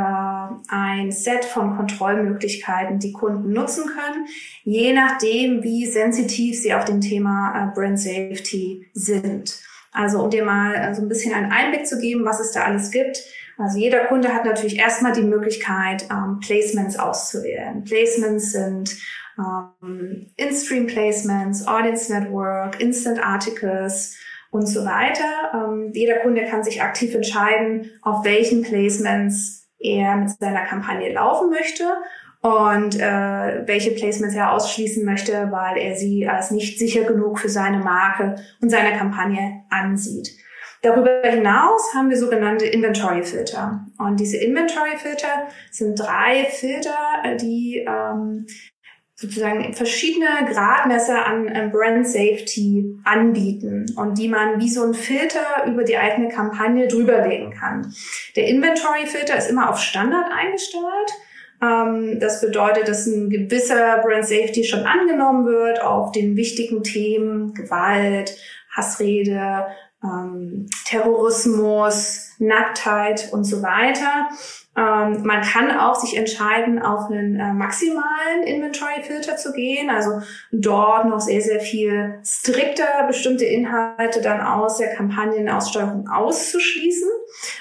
ein 0.68 1.10
Set 1.10 1.46
von 1.46 1.76
Kontrollmöglichkeiten, 1.76 2.98
die 2.98 3.12
Kunden 3.12 3.52
nutzen 3.52 3.86
können, 3.86 4.26
je 4.64 4.92
nachdem, 4.92 5.62
wie 5.62 5.86
sensitiv 5.86 6.60
sie 6.60 6.74
auf 6.74 6.84
dem 6.84 7.00
Thema 7.00 7.54
äh, 7.54 7.74
Brand 7.74 7.98
Safety 7.98 8.90
sind. 8.92 9.62
Also 9.92 10.22
um 10.22 10.30
dir 10.30 10.44
mal 10.44 10.74
äh, 10.74 10.94
so 10.94 11.02
ein 11.02 11.08
bisschen 11.08 11.34
einen 11.34 11.52
Einblick 11.52 11.86
zu 11.86 11.98
geben, 11.98 12.24
was 12.24 12.40
es 12.40 12.52
da 12.52 12.64
alles 12.64 12.90
gibt. 12.90 13.22
Also 13.58 13.78
jeder 13.78 14.06
Kunde 14.06 14.32
hat 14.32 14.44
natürlich 14.44 14.78
erstmal 14.78 15.12
die 15.12 15.22
Möglichkeit, 15.22 16.06
ähm, 16.10 16.40
Placements 16.40 16.98
auszuwählen. 16.98 17.84
Placements 17.84 18.52
sind 18.52 18.96
ähm, 19.38 20.30
In-Stream 20.36 20.86
Placements, 20.86 21.66
Audience 21.66 22.12
Network, 22.12 22.80
Instant 22.80 23.22
Articles 23.22 24.16
und 24.50 24.66
so 24.66 24.84
weiter. 24.84 25.52
Ähm, 25.54 25.90
jeder 25.92 26.20
Kunde 26.20 26.46
kann 26.46 26.62
sich 26.62 26.82
aktiv 26.82 27.14
entscheiden, 27.14 27.90
auf 28.02 28.24
welchen 28.24 28.62
Placements 28.62 29.68
er 29.78 30.16
mit 30.16 30.30
seiner 30.30 30.64
Kampagne 30.66 31.12
laufen 31.12 31.50
möchte 31.50 31.84
und 32.42 32.98
äh, 32.98 33.66
welche 33.66 33.90
Placements 33.90 34.34
er 34.34 34.52
ausschließen 34.52 35.04
möchte, 35.04 35.48
weil 35.50 35.76
er 35.76 35.94
sie 35.94 36.26
als 36.26 36.50
nicht 36.50 36.78
sicher 36.78 37.04
genug 37.04 37.38
für 37.38 37.50
seine 37.50 37.78
Marke 37.78 38.36
und 38.60 38.70
seine 38.70 38.96
Kampagne 38.96 39.64
ansieht. 39.68 40.30
Darüber 40.82 41.20
hinaus 41.22 41.94
haben 41.94 42.08
wir 42.08 42.16
sogenannte 42.16 42.64
Inventory-Filter. 42.64 43.86
Und 43.98 44.18
diese 44.18 44.38
Inventory-Filter 44.38 45.48
sind 45.70 46.00
drei 46.00 46.46
Filter, 46.46 46.96
äh, 47.22 47.36
die 47.36 47.84
ähm, 47.86 48.46
sozusagen 49.14 49.74
verschiedene 49.74 50.50
Gradmesser 50.50 51.26
an 51.26 51.46
ähm, 51.54 51.70
Brand 51.70 52.06
Safety 52.06 52.98
anbieten 53.04 53.84
und 53.96 54.16
die 54.16 54.28
man 54.28 54.58
wie 54.58 54.70
so 54.70 54.82
ein 54.82 54.94
Filter 54.94 55.66
über 55.66 55.84
die 55.84 55.98
eigene 55.98 56.30
Kampagne 56.30 56.88
drüberlegen 56.88 57.50
kann. 57.50 57.92
Der 58.34 58.48
Inventory-Filter 58.48 59.36
ist 59.36 59.50
immer 59.50 59.68
auf 59.68 59.78
Standard 59.78 60.32
eingestellt. 60.32 61.12
Ähm, 61.62 62.18
das 62.20 62.40
bedeutet, 62.40 62.88
dass 62.88 63.06
ein 63.06 63.30
gewisser 63.30 63.98
Brand 63.98 64.26
Safety 64.26 64.64
schon 64.64 64.84
angenommen 64.84 65.46
wird 65.46 65.82
auf 65.82 66.12
den 66.12 66.36
wichtigen 66.36 66.82
Themen 66.82 67.54
Gewalt, 67.54 68.36
Hassrede, 68.70 69.66
ähm, 70.02 70.66
Terrorismus, 70.86 72.30
Nacktheit 72.38 73.28
und 73.32 73.44
so 73.44 73.62
weiter. 73.62 74.28
Ähm, 74.76 75.22
man 75.24 75.42
kann 75.42 75.70
auch 75.76 75.94
sich 75.94 76.16
entscheiden, 76.16 76.80
auf 76.80 77.10
einen 77.10 77.38
äh, 77.38 77.52
maximalen 77.52 78.44
Inventory-Filter 78.44 79.36
zu 79.36 79.52
gehen, 79.52 79.90
also 79.90 80.20
dort 80.52 81.06
noch 81.06 81.20
sehr, 81.20 81.40
sehr 81.40 81.60
viel 81.60 82.20
strikter 82.24 83.04
bestimmte 83.06 83.44
Inhalte 83.44 84.22
dann 84.22 84.40
aus 84.40 84.78
der 84.78 84.94
Kampagnenaussteuerung 84.94 86.08
auszuschließen. 86.08 87.08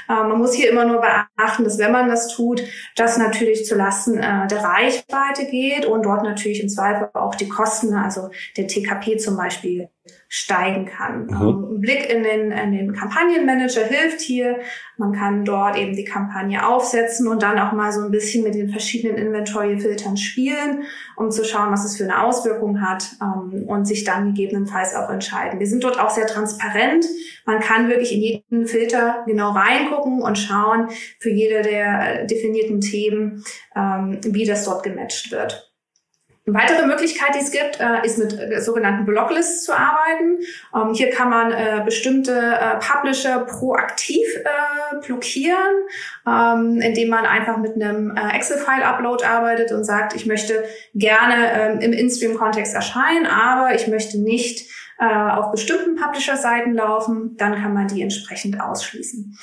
Ähm, 0.09 0.29
man 0.29 0.37
muss 0.37 0.53
hier 0.53 0.69
immer 0.69 0.85
nur 0.85 1.01
beachten, 1.01 1.63
dass 1.63 1.77
wenn 1.77 1.91
man 1.91 2.09
das 2.09 2.27
tut, 2.35 2.63
das 2.95 3.17
natürlich 3.17 3.65
zulasten 3.65 4.17
äh, 4.17 4.47
der 4.47 4.63
Reichweite 4.63 5.45
geht 5.49 5.85
und 5.85 6.03
dort 6.03 6.23
natürlich 6.23 6.61
im 6.61 6.69
Zweifel 6.69 7.09
auch 7.13 7.35
die 7.35 7.49
Kosten, 7.49 7.93
also 7.93 8.29
der 8.57 8.67
TKP 8.67 9.17
zum 9.17 9.37
Beispiel, 9.37 9.89
steigen 10.31 10.85
kann. 10.85 11.25
Mhm. 11.25 11.33
Ähm, 11.33 11.67
ein 11.73 11.81
Blick 11.81 12.07
in 12.07 12.23
den, 12.23 12.51
in 12.51 12.71
den 12.71 12.93
Kampagnenmanager 12.93 13.83
hilft 13.83 14.21
hier. 14.21 14.59
Man 14.95 15.11
kann 15.11 15.43
dort 15.43 15.75
eben 15.75 15.95
die 15.95 16.03
Kampagne 16.03 16.67
aufsetzen 16.67 17.27
und 17.27 17.41
dann 17.41 17.57
auch 17.57 17.71
mal 17.71 17.91
so 17.91 18.01
ein 18.01 18.11
bisschen 18.11 18.43
mit 18.43 18.53
den 18.53 18.69
verschiedenen 18.69 19.17
Inventory-Filtern 19.17 20.17
spielen, 20.17 20.83
um 21.15 21.31
zu 21.31 21.43
schauen, 21.43 21.71
was 21.71 21.83
es 21.83 21.97
für 21.97 22.03
eine 22.03 22.21
Auswirkung 22.21 22.79
hat 22.79 23.05
ähm, 23.21 23.63
und 23.67 23.85
sich 23.85 24.03
dann 24.03 24.35
gegebenenfalls 24.35 24.93
auch 24.93 25.09
entscheiden. 25.09 25.59
Wir 25.59 25.67
sind 25.67 25.83
dort 25.83 25.99
auch 25.99 26.11
sehr 26.11 26.27
transparent. 26.27 27.05
Man 27.45 27.59
kann 27.59 27.89
wirklich 27.89 28.13
in 28.13 28.21
jeden 28.21 28.67
Filter 28.67 29.23
genau 29.25 29.51
reingucken 29.51 30.21
und 30.21 30.37
schauen 30.37 30.89
für 31.17 31.31
jede 31.31 31.63
der 31.63 32.25
definierten 32.25 32.81
Themen, 32.81 33.43
ähm, 33.75 34.19
wie 34.23 34.45
das 34.45 34.65
dort 34.65 34.83
gematcht 34.83 35.31
wird. 35.31 35.68
Eine 36.49 36.63
weitere 36.63 36.87
Möglichkeit, 36.87 37.35
die 37.35 37.39
es 37.39 37.51
gibt, 37.51 37.79
äh, 37.79 38.05
ist 38.05 38.17
mit 38.17 38.33
äh, 38.39 38.59
sogenannten 38.61 39.05
Blocklists 39.05 39.65
zu 39.65 39.73
arbeiten. 39.73 40.39
Ähm, 40.75 40.93
hier 40.93 41.11
kann 41.11 41.29
man 41.29 41.51
äh, 41.51 41.81
bestimmte 41.85 42.79
Publisher 42.79 43.39
proaktiv 43.41 44.25
blockieren, 45.05 45.57
ähm, 46.27 46.81
indem 46.81 47.09
man 47.09 47.25
einfach 47.25 47.57
mit 47.57 47.75
einem 47.75 48.15
Excel-File-Upload 48.15 49.23
arbeitet 49.23 49.71
und 49.71 49.83
sagt, 49.83 50.15
ich 50.15 50.25
möchte 50.25 50.63
gerne 50.95 51.51
ähm, 51.53 51.79
im 51.79 51.93
In-Stream-Kontext 51.93 52.73
erscheinen, 52.73 53.25
aber 53.25 53.75
ich 53.75 53.87
möchte 53.87 54.19
nicht 54.19 54.69
auf 55.05 55.51
bestimmten 55.51 55.95
Publisher-Seiten 55.95 56.73
laufen. 56.73 57.35
Dann 57.37 57.61
kann 57.61 57.73
man 57.73 57.87
die 57.87 58.01
entsprechend 58.01 58.59
ausschließen. 58.59 59.37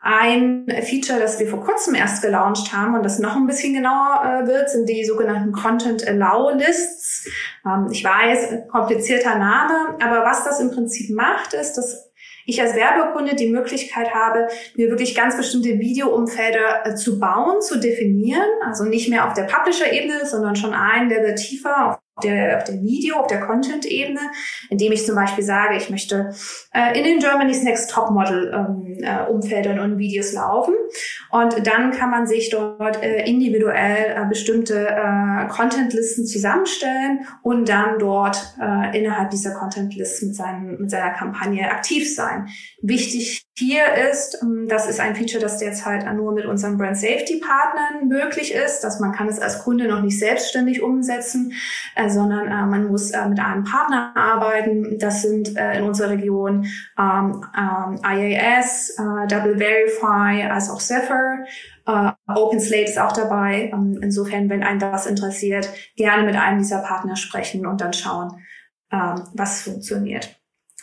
Ein 0.00 0.66
Feature, 0.84 1.18
das 1.18 1.40
wir 1.40 1.48
vor 1.48 1.64
kurzem 1.64 1.96
erst 1.96 2.22
gelauncht 2.22 2.72
haben 2.72 2.94
und 2.94 3.02
das 3.02 3.18
noch 3.18 3.34
ein 3.34 3.48
bisschen 3.48 3.74
genauer 3.74 4.22
äh, 4.24 4.46
wird, 4.46 4.70
sind 4.70 4.88
die 4.88 5.04
sogenannten 5.04 5.50
Content 5.50 6.06
Allow 6.06 6.52
Lists. 6.56 7.28
Ähm, 7.66 7.88
ich 7.90 8.04
weiß, 8.04 8.68
komplizierter 8.70 9.36
Name, 9.36 9.96
aber 10.00 10.24
was 10.24 10.44
das 10.44 10.60
im 10.60 10.70
Prinzip 10.70 11.10
macht, 11.10 11.52
ist, 11.52 11.74
dass 11.74 12.08
ich 12.46 12.62
als 12.62 12.76
Werbekunde 12.76 13.34
die 13.34 13.50
Möglichkeit 13.50 14.14
habe, 14.14 14.48
mir 14.76 14.88
wirklich 14.88 15.14
ganz 15.16 15.36
bestimmte 15.36 15.78
Videoumfelder 15.80 16.86
äh, 16.86 16.94
zu 16.94 17.18
bauen, 17.18 17.60
zu 17.60 17.80
definieren. 17.80 18.48
Also 18.64 18.84
nicht 18.84 19.10
mehr 19.10 19.26
auf 19.26 19.34
der 19.34 19.42
Publisher-Ebene, 19.42 20.26
sondern 20.26 20.54
schon 20.54 20.74
ein 20.74 21.08
Level 21.08 21.34
tiefer 21.34 21.98
der, 22.20 22.58
auf 22.58 22.64
der 22.64 22.82
Video, 22.82 23.16
auf 23.16 23.26
der 23.26 23.40
Content-Ebene, 23.40 24.20
indem 24.70 24.92
ich 24.92 25.04
zum 25.04 25.14
Beispiel 25.14 25.44
sage, 25.44 25.76
ich 25.76 25.90
möchte 25.90 26.34
äh, 26.72 26.98
in 26.98 27.04
den 27.04 27.18
Germany's 27.18 27.62
Next 27.62 27.90
Top 27.90 28.10
Model 28.10 28.52
ähm, 28.54 28.98
äh, 29.02 29.26
und 29.80 29.98
Videos 29.98 30.32
laufen. 30.32 30.74
Und 31.30 31.66
dann 31.66 31.90
kann 31.90 32.10
man 32.10 32.26
sich 32.26 32.50
dort 32.50 33.02
äh, 33.02 33.24
individuell 33.24 34.16
äh, 34.16 34.28
bestimmte 34.28 34.88
äh, 34.88 35.46
Content-Listen 35.48 36.26
zusammenstellen 36.26 37.26
und 37.42 37.68
dann 37.68 37.98
dort 37.98 38.54
äh, 38.60 38.98
innerhalb 38.98 39.30
dieser 39.30 39.54
Content-Listen 39.54 40.34
mit, 40.62 40.80
mit 40.80 40.90
seiner 40.90 41.10
Kampagne 41.10 41.70
aktiv 41.70 42.14
sein. 42.14 42.48
Wichtig 42.82 43.47
hier 43.58 43.84
ist, 44.10 44.38
ähm, 44.42 44.66
das 44.68 44.88
ist 44.88 45.00
ein 45.00 45.16
Feature, 45.16 45.42
das 45.42 45.58
derzeit 45.58 46.06
nur 46.14 46.32
mit 46.32 46.46
unseren 46.46 46.78
Brand 46.78 46.96
Safety 46.96 47.40
Partnern 47.40 48.08
möglich 48.08 48.54
ist, 48.54 48.80
dass 48.80 49.00
man 49.00 49.12
kann 49.12 49.28
es 49.28 49.40
als 49.40 49.58
Kunde 49.64 49.88
noch 49.88 50.00
nicht 50.00 50.18
selbstständig 50.18 50.82
umsetzen. 50.82 51.52
Äh, 51.98 52.10
sondern 52.10 52.46
äh, 52.46 52.66
man 52.66 52.86
muss 52.86 53.10
äh, 53.10 53.28
mit 53.28 53.40
einem 53.40 53.64
Partner 53.64 54.12
arbeiten. 54.14 54.98
Das 54.98 55.22
sind 55.22 55.48
in 55.48 55.82
unserer 55.82 56.10
Region 56.10 56.66
ähm, 56.98 57.44
ähm, 57.56 58.00
IAS, 58.04 58.94
Double 59.28 59.58
Verify, 59.58 60.48
als 60.48 60.70
auch 60.70 60.78
Zephyr. 60.78 61.44
Uh, 61.88 62.10
OpenSlate 62.26 62.84
ist 62.84 62.98
auch 62.98 63.12
dabei. 63.12 63.72
Insofern, 64.02 64.50
wenn 64.50 64.62
einen 64.62 64.78
das 64.78 65.06
interessiert, 65.06 65.70
gerne 65.96 66.24
mit 66.24 66.36
einem 66.36 66.58
dieser 66.58 66.80
Partner 66.80 67.16
sprechen 67.16 67.66
und 67.66 67.80
dann 67.80 67.94
schauen, 67.94 68.44
was 68.90 69.62
funktioniert. 69.62 70.37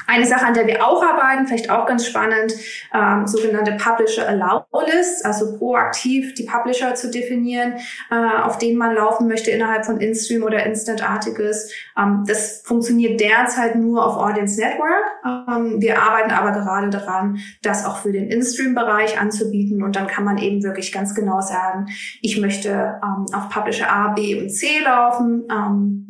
Eine 0.07 0.25
Sache, 0.25 0.45
an 0.45 0.53
der 0.53 0.67
wir 0.67 0.85
auch 0.85 1.01
arbeiten, 1.01 1.47
vielleicht 1.47 1.69
auch 1.69 1.85
ganz 1.85 2.05
spannend, 2.05 2.53
ähm, 2.93 3.25
sogenannte 3.27 3.77
Publisher 3.77 4.27
Allow 4.27 4.65
Lists, 4.85 5.23
also 5.23 5.57
proaktiv 5.57 6.33
die 6.33 6.43
Publisher 6.43 6.95
zu 6.95 7.09
definieren, 7.09 7.75
äh, 8.11 8.41
auf 8.43 8.57
denen 8.57 8.77
man 8.77 8.93
laufen 8.93 9.27
möchte 9.27 9.51
innerhalb 9.51 9.85
von 9.85 9.99
InStream 10.01 10.43
oder 10.43 10.65
Instant 10.65 11.07
Articles. 11.07 11.71
Ähm, 11.97 12.23
das 12.27 12.61
funktioniert 12.65 13.21
derzeit 13.21 13.77
nur 13.77 14.05
auf 14.05 14.17
Audience 14.17 14.59
Network. 14.59 15.05
Ähm, 15.25 15.81
wir 15.81 16.01
arbeiten 16.01 16.31
aber 16.31 16.51
gerade 16.51 16.89
daran, 16.89 17.39
das 17.61 17.85
auch 17.85 17.97
für 17.97 18.11
den 18.11 18.29
InStream-Bereich 18.29 19.19
anzubieten 19.19 19.81
und 19.81 19.95
dann 19.95 20.07
kann 20.07 20.25
man 20.25 20.37
eben 20.37 20.61
wirklich 20.61 20.91
ganz 20.91 21.15
genau 21.15 21.39
sagen, 21.39 21.87
ich 22.21 22.39
möchte 22.39 22.99
ähm, 23.01 23.25
auf 23.33 23.49
Publisher 23.49 23.91
A, 23.91 24.09
B 24.09 24.39
und 24.39 24.49
C 24.49 24.67
laufen 24.83 25.45
ähm, 25.49 26.07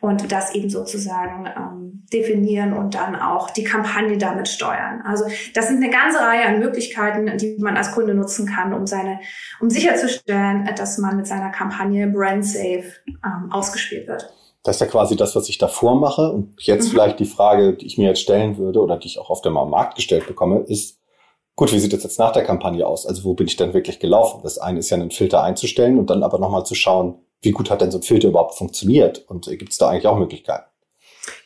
und 0.00 0.30
das 0.30 0.54
eben 0.54 0.70
sozusagen 0.70 1.46
ähm, 1.46 1.84
definieren 2.12 2.72
und 2.72 2.94
dann 2.94 3.16
auch 3.30 3.50
die 3.50 3.64
Kampagne 3.64 4.18
damit 4.18 4.48
steuern. 4.48 5.02
Also 5.04 5.24
das 5.54 5.68
sind 5.68 5.82
eine 5.82 5.90
ganze 5.90 6.18
Reihe 6.18 6.46
an 6.46 6.58
Möglichkeiten, 6.58 7.36
die 7.38 7.56
man 7.58 7.76
als 7.76 7.92
Kunde 7.92 8.14
nutzen 8.14 8.46
kann, 8.46 8.72
um 8.72 8.86
seine, 8.86 9.20
um 9.60 9.70
sicherzustellen, 9.70 10.68
dass 10.76 10.98
man 10.98 11.16
mit 11.16 11.26
seiner 11.26 11.50
Kampagne 11.50 12.06
brand 12.08 12.44
safe 12.44 12.84
ähm, 13.24 13.50
ausgespielt 13.50 14.08
wird. 14.08 14.32
Das 14.62 14.76
ist 14.76 14.80
ja 14.80 14.86
quasi 14.86 15.14
das, 15.14 15.36
was 15.36 15.48
ich 15.48 15.58
davor 15.58 15.94
mache. 15.94 16.32
Und 16.32 16.54
jetzt 16.62 16.86
mhm. 16.86 16.90
vielleicht 16.92 17.20
die 17.20 17.26
Frage, 17.26 17.74
die 17.74 17.86
ich 17.86 17.98
mir 17.98 18.08
jetzt 18.08 18.20
stellen 18.20 18.56
würde 18.56 18.80
oder 18.80 18.96
die 18.96 19.08
ich 19.08 19.18
auch 19.18 19.30
auf 19.30 19.42
dem 19.42 19.52
Markt 19.52 19.96
gestellt 19.96 20.26
bekomme, 20.26 20.60
ist, 20.60 20.98
gut, 21.54 21.72
wie 21.72 21.78
sieht 21.78 21.92
das 21.92 22.02
jetzt 22.02 22.18
nach 22.18 22.32
der 22.32 22.44
Kampagne 22.44 22.86
aus? 22.86 23.06
Also 23.06 23.24
wo 23.24 23.34
bin 23.34 23.46
ich 23.46 23.56
denn 23.56 23.74
wirklich 23.74 24.00
gelaufen? 24.00 24.40
Das 24.42 24.58
eine 24.58 24.78
ist 24.78 24.88
ja 24.88 24.96
einen 24.96 25.10
Filter 25.10 25.42
einzustellen 25.42 25.98
und 25.98 26.08
dann 26.08 26.22
aber 26.22 26.38
nochmal 26.38 26.64
zu 26.64 26.74
schauen, 26.74 27.18
wie 27.42 27.50
gut 27.50 27.70
hat 27.70 27.82
denn 27.82 27.90
so 27.90 27.98
ein 27.98 28.02
Filter 28.02 28.28
überhaupt 28.28 28.54
funktioniert? 28.54 29.24
Und 29.28 29.48
äh, 29.48 29.56
gibt 29.56 29.72
es 29.72 29.78
da 29.78 29.90
eigentlich 29.90 30.06
auch 30.06 30.18
Möglichkeiten? 30.18 30.64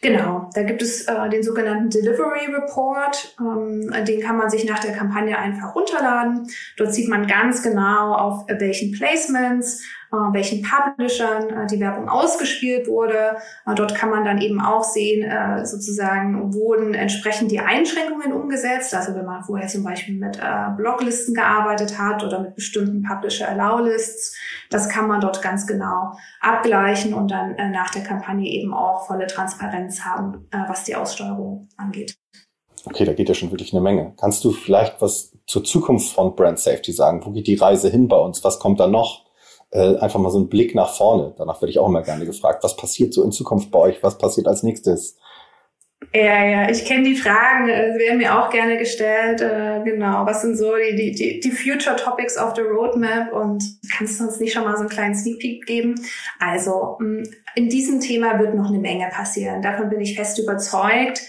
Genau, 0.00 0.48
da 0.54 0.62
gibt 0.62 0.80
es 0.80 1.08
äh, 1.08 1.28
den 1.28 1.42
sogenannten 1.42 1.90
Delivery 1.90 2.54
Report. 2.54 3.34
Ähm, 3.40 3.92
den 4.06 4.20
kann 4.20 4.36
man 4.36 4.48
sich 4.48 4.64
nach 4.64 4.78
der 4.78 4.92
Kampagne 4.92 5.36
einfach 5.36 5.74
runterladen. 5.74 6.48
Dort 6.76 6.94
sieht 6.94 7.08
man 7.08 7.26
ganz 7.26 7.62
genau, 7.62 8.14
auf 8.14 8.44
welchen 8.48 8.92
Placements, 8.92 9.82
äh, 10.12 10.16
welchen 10.32 10.62
Publishern 10.62 11.50
äh, 11.50 11.66
die 11.66 11.80
Werbung 11.80 12.08
ausgespielt 12.08 12.86
wurde. 12.86 13.38
Äh, 13.66 13.74
dort 13.74 13.94
kann 13.96 14.10
man 14.10 14.24
dann 14.24 14.40
eben 14.40 14.60
auch 14.60 14.84
sehen, 14.84 15.28
äh, 15.28 15.66
sozusagen 15.66 16.54
wurden 16.54 16.94
entsprechend 16.94 17.50
die 17.50 17.60
Einschränkungen 17.60 18.32
umgesetzt. 18.32 18.94
Also 18.94 19.16
wenn 19.16 19.26
man 19.26 19.42
vorher 19.42 19.66
zum 19.66 19.82
Beispiel 19.82 20.14
mit 20.14 20.38
äh, 20.38 20.76
Bloglisten 20.76 21.34
gearbeitet 21.34 21.98
hat 21.98 22.22
oder 22.22 22.40
mit 22.40 22.54
bestimmten 22.54 23.02
Publisher 23.02 23.48
Allow 23.48 23.80
Lists, 23.84 24.36
das 24.70 24.88
kann 24.88 25.08
man 25.08 25.20
dort 25.20 25.42
ganz 25.42 25.66
genau 25.66 26.16
abgleichen 26.40 27.14
und 27.14 27.30
dann 27.30 27.56
äh, 27.56 27.68
nach 27.68 27.90
der 27.90 28.02
Kampagne 28.02 28.48
eben 28.48 28.72
auch 28.72 29.06
volle 29.06 29.26
Transparenz 29.26 29.87
haben, 30.04 30.46
äh, 30.50 30.58
was 30.68 30.84
die 30.84 30.94
Aussteuerung 30.94 31.68
angeht. 31.76 32.16
Okay, 32.84 33.04
da 33.04 33.12
geht 33.12 33.28
ja 33.28 33.34
schon 33.34 33.50
wirklich 33.50 33.72
eine 33.72 33.82
Menge. 33.82 34.14
Kannst 34.16 34.44
du 34.44 34.52
vielleicht 34.52 35.00
was 35.02 35.32
zur 35.46 35.64
Zukunft 35.64 36.12
von 36.12 36.36
Brand 36.36 36.58
Safety 36.58 36.92
sagen? 36.92 37.24
Wo 37.24 37.30
geht 37.30 37.46
die 37.46 37.56
Reise 37.56 37.90
hin 37.90 38.08
bei 38.08 38.16
uns? 38.16 38.44
Was 38.44 38.58
kommt 38.58 38.80
da 38.80 38.86
noch? 38.86 39.26
Äh, 39.70 39.96
einfach 39.96 40.20
mal 40.20 40.30
so 40.30 40.38
ein 40.38 40.48
Blick 40.48 40.74
nach 40.74 40.94
vorne. 40.94 41.34
Danach 41.36 41.60
werde 41.60 41.70
ich 41.70 41.78
auch 41.78 41.88
immer 41.88 42.02
gerne 42.02 42.24
gefragt. 42.24 42.64
Was 42.64 42.76
passiert 42.76 43.12
so 43.12 43.22
in 43.22 43.32
Zukunft 43.32 43.70
bei 43.70 43.78
euch? 43.78 44.02
Was 44.02 44.16
passiert 44.16 44.46
als 44.46 44.62
nächstes? 44.62 45.18
Ja, 46.14 46.44
ja, 46.44 46.70
ich 46.70 46.86
kenne 46.86 47.04
die 47.04 47.16
Fragen, 47.16 47.68
äh, 47.68 47.98
werden 47.98 48.16
mir 48.16 48.38
auch 48.38 48.48
gerne 48.48 48.78
gestellt. 48.78 49.42
Äh, 49.42 49.82
genau, 49.84 50.24
was 50.24 50.40
sind 50.40 50.56
so 50.56 50.72
die, 50.76 51.12
die, 51.12 51.40
die, 51.40 51.50
Future 51.50 51.96
Topics 51.96 52.38
auf 52.38 52.54
der 52.54 52.64
Roadmap 52.64 53.30
und 53.32 53.62
kannst 53.94 54.18
du 54.18 54.24
uns 54.24 54.40
nicht 54.40 54.54
schon 54.54 54.64
mal 54.64 54.74
so 54.74 54.80
einen 54.80 54.88
kleinen 54.88 55.14
Sneak 55.14 55.38
Peek 55.38 55.66
geben? 55.66 55.96
Also, 56.38 56.96
mm, 56.98 57.24
in 57.56 57.68
diesem 57.68 58.00
Thema 58.00 58.38
wird 58.38 58.54
noch 58.54 58.70
eine 58.70 58.78
Menge 58.78 59.08
passieren. 59.10 59.60
Davon 59.60 59.90
bin 59.90 60.00
ich 60.00 60.16
fest 60.16 60.38
überzeugt. 60.38 61.20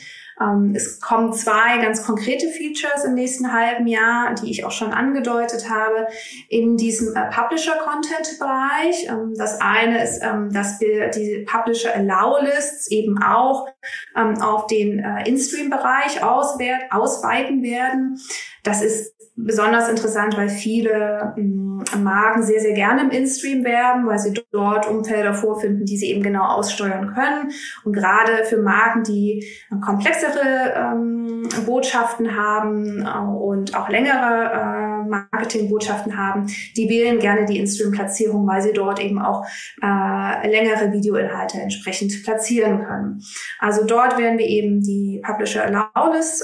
Ähm, 0.41 0.73
es 0.75 0.99
kommen 0.99 1.33
zwei 1.33 1.77
ganz 1.81 2.05
konkrete 2.05 2.47
Features 2.47 3.03
im 3.05 3.13
nächsten 3.15 3.51
halben 3.51 3.87
Jahr, 3.87 4.33
die 4.35 4.51
ich 4.51 4.65
auch 4.65 4.71
schon 4.71 4.93
angedeutet 4.93 5.69
habe, 5.69 6.07
in 6.47 6.77
diesem 6.77 7.15
äh, 7.15 7.29
Publisher-Content-Bereich. 7.29 9.07
Ähm, 9.09 9.33
das 9.37 9.59
eine 9.61 10.03
ist, 10.03 10.23
ähm, 10.23 10.51
dass 10.51 10.79
wir 10.79 11.09
die 11.09 11.45
Publisher-Allow-Lists 11.49 12.89
eben 12.91 13.21
auch 13.21 13.67
auf 14.13 14.67
den 14.67 14.99
äh, 14.99 15.27
In-Stream-Bereich 15.27 16.23
ausweiten 16.23 17.63
werden. 17.63 18.19
Das 18.63 18.81
ist 18.81 19.13
besonders 19.45 19.89
interessant, 19.89 20.35
weil 20.37 20.49
viele 20.49 21.33
ähm, 21.37 21.83
Marken 22.01 22.43
sehr, 22.43 22.59
sehr 22.59 22.73
gerne 22.73 23.01
im 23.01 23.09
In-Stream 23.09 23.63
werben, 23.63 24.05
weil 24.05 24.19
sie 24.19 24.33
dort 24.51 24.87
Umfelder 24.87 25.33
vorfinden, 25.33 25.85
die 25.85 25.97
sie 25.97 26.11
eben 26.11 26.21
genau 26.21 26.43
aussteuern 26.43 27.13
können. 27.13 27.51
Und 27.85 27.93
gerade 27.93 28.43
für 28.45 28.57
Marken, 28.57 29.03
die 29.03 29.45
komplexere 29.83 30.73
ähm, 30.75 31.47
Botschaften 31.65 32.35
haben 32.35 33.05
äh, 33.05 33.19
und 33.19 33.77
auch 33.77 33.89
längere 33.89 34.51
äh, 34.53 34.88
Marketingbotschaften 35.09 36.17
haben, 36.17 36.47
die 36.75 36.89
wählen 36.89 37.19
gerne 37.19 37.45
die 37.45 37.57
In-Stream-Platzierung, 37.57 38.45
weil 38.45 38.61
sie 38.61 38.73
dort 38.73 38.99
eben 38.99 39.21
auch 39.21 39.45
äh, 39.81 40.49
längere 40.49 40.91
Videoinhalte 40.91 41.59
entsprechend 41.59 42.23
platzieren 42.23 42.83
können. 42.85 43.21
Also 43.59 43.85
dort 43.85 44.17
werden 44.17 44.37
wir 44.37 44.47
eben 44.47 44.81
die 44.81 45.21
Publisher 45.25 45.63
Allow 45.63 45.87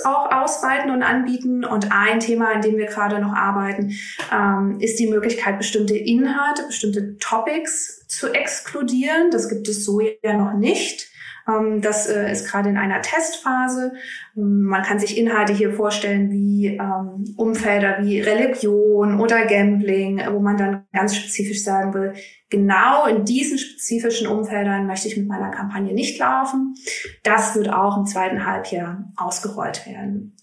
auch 0.06 0.32
ausweiten 0.32 0.92
und 0.92 1.04
anbieten. 1.04 1.66
Und 1.66 1.90
ein 1.92 2.20
Thema, 2.20 2.52
in 2.54 2.62
dem 2.62 2.78
wir 2.78 2.86
wir 2.86 2.94
gerade 2.94 3.20
noch 3.20 3.34
arbeiten, 3.34 3.98
ähm, 4.32 4.80
ist 4.80 5.00
die 5.00 5.08
Möglichkeit, 5.08 5.58
bestimmte 5.58 5.98
Inhalte, 5.98 6.64
bestimmte 6.68 7.18
Topics 7.18 8.06
zu 8.08 8.32
exkludieren. 8.32 9.32
Das 9.32 9.50
gibt 9.50 9.68
es 9.68 9.86
so 9.86 10.00
ja 10.00 10.34
noch 10.34 10.54
nicht. 10.54 11.10
Ähm, 11.48 11.82
das 11.82 12.08
äh, 12.08 12.32
ist 12.32 12.48
gerade 12.48 12.70
in 12.70 12.78
einer 12.78 13.02
Testphase. 13.02 13.94
Ähm, 14.36 14.64
man 14.64 14.84
kann 14.84 15.00
sich 15.00 15.18
Inhalte 15.18 15.54
hier 15.54 15.74
vorstellen 15.74 16.32
wie 16.32 16.68
ähm, 16.68 17.26
Umfelder 17.38 17.98
wie 18.02 18.20
Religion 18.22 19.20
oder 19.20 19.46
Gambling, 19.46 20.22
wo 20.32 20.40
man 20.40 20.58
dann 20.58 20.86
ganz 20.94 21.16
spezifisch 21.16 21.64
sagen 21.64 21.94
will, 21.94 22.14
genau 22.50 23.06
in 23.08 23.26
diesen 23.26 23.58
spezifischen 23.58 24.28
Umfeldern 24.28 24.88
möchte 24.88 25.08
ich 25.08 25.18
mit 25.18 25.28
meiner 25.28 25.52
Kampagne 25.52 25.94
nicht 25.94 26.20
laufen. 26.20 26.76
Das 27.24 27.56
wird 27.56 27.70
auch 27.70 27.98
im 27.98 28.06
zweiten 28.06 28.46
Halbjahr 28.46 29.12
ausgerollt 29.18 29.86
werden. 29.86 30.36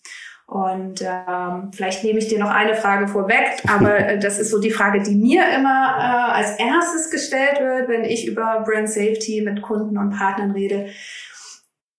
Und 0.52 1.00
ähm, 1.00 1.70
vielleicht 1.72 2.04
nehme 2.04 2.18
ich 2.18 2.28
dir 2.28 2.38
noch 2.38 2.50
eine 2.50 2.74
Frage 2.74 3.08
vorweg, 3.08 3.62
aber 3.66 3.96
äh, 4.00 4.18
das 4.18 4.38
ist 4.38 4.50
so 4.50 4.60
die 4.60 4.70
Frage, 4.70 5.02
die 5.02 5.14
mir 5.14 5.44
immer 5.56 5.94
äh, 5.96 6.32
als 6.32 6.58
erstes 6.58 7.10
gestellt 7.10 7.58
wird, 7.58 7.88
wenn 7.88 8.04
ich 8.04 8.28
über 8.28 8.62
Brand 8.62 8.90
Safety 8.90 9.40
mit 9.42 9.62
Kunden 9.62 9.96
und 9.96 10.10
Partnern 10.10 10.50
rede. 10.50 10.88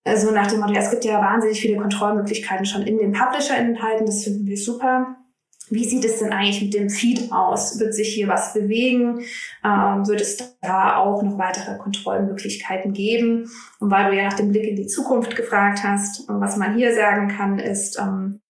Also 0.03 0.29
nach 0.29 0.45
dem 0.45 0.59
Motto, 0.59 0.75
es 0.75 0.91
gibt 0.91 1.03
ja 1.03 1.19
wahnsinnig 1.19 1.59
viele 1.59 1.77
Kontrollmöglichkeiten 1.77 2.67
schon 2.67 2.83
in 2.83 2.99
den 2.99 3.11
Publisher-Inhalten, 3.11 4.05
das 4.05 4.23
finden 4.23 4.45
wir 4.45 4.57
super. 4.57 5.15
Wie 5.71 5.85
sieht 5.85 6.05
es 6.05 6.19
denn 6.19 6.31
eigentlich 6.31 6.61
mit 6.61 6.75
dem 6.75 6.91
Feed 6.91 7.31
aus? 7.31 7.79
Wird 7.79 7.95
sich 7.95 8.09
hier 8.09 8.27
was 8.27 8.53
bewegen? 8.53 9.21
Ähm, 9.65 10.07
wird 10.07 10.21
es 10.21 10.59
da 10.61 10.97
auch 10.97 11.23
noch 11.23 11.39
weitere 11.39 11.75
Kontrollmöglichkeiten 11.79 12.93
geben? 12.93 13.49
Und 13.79 13.89
weil 13.89 14.11
du 14.11 14.15
ja 14.15 14.25
nach 14.25 14.37
dem 14.37 14.51
Blick 14.51 14.67
in 14.67 14.75
die 14.75 14.85
Zukunft 14.85 15.35
gefragt 15.35 15.79
hast, 15.83 16.25
was 16.27 16.57
man 16.57 16.75
hier 16.75 16.93
sagen 16.93 17.29
kann, 17.29 17.57
ist, 17.57 17.97
ähm, 17.97 18.41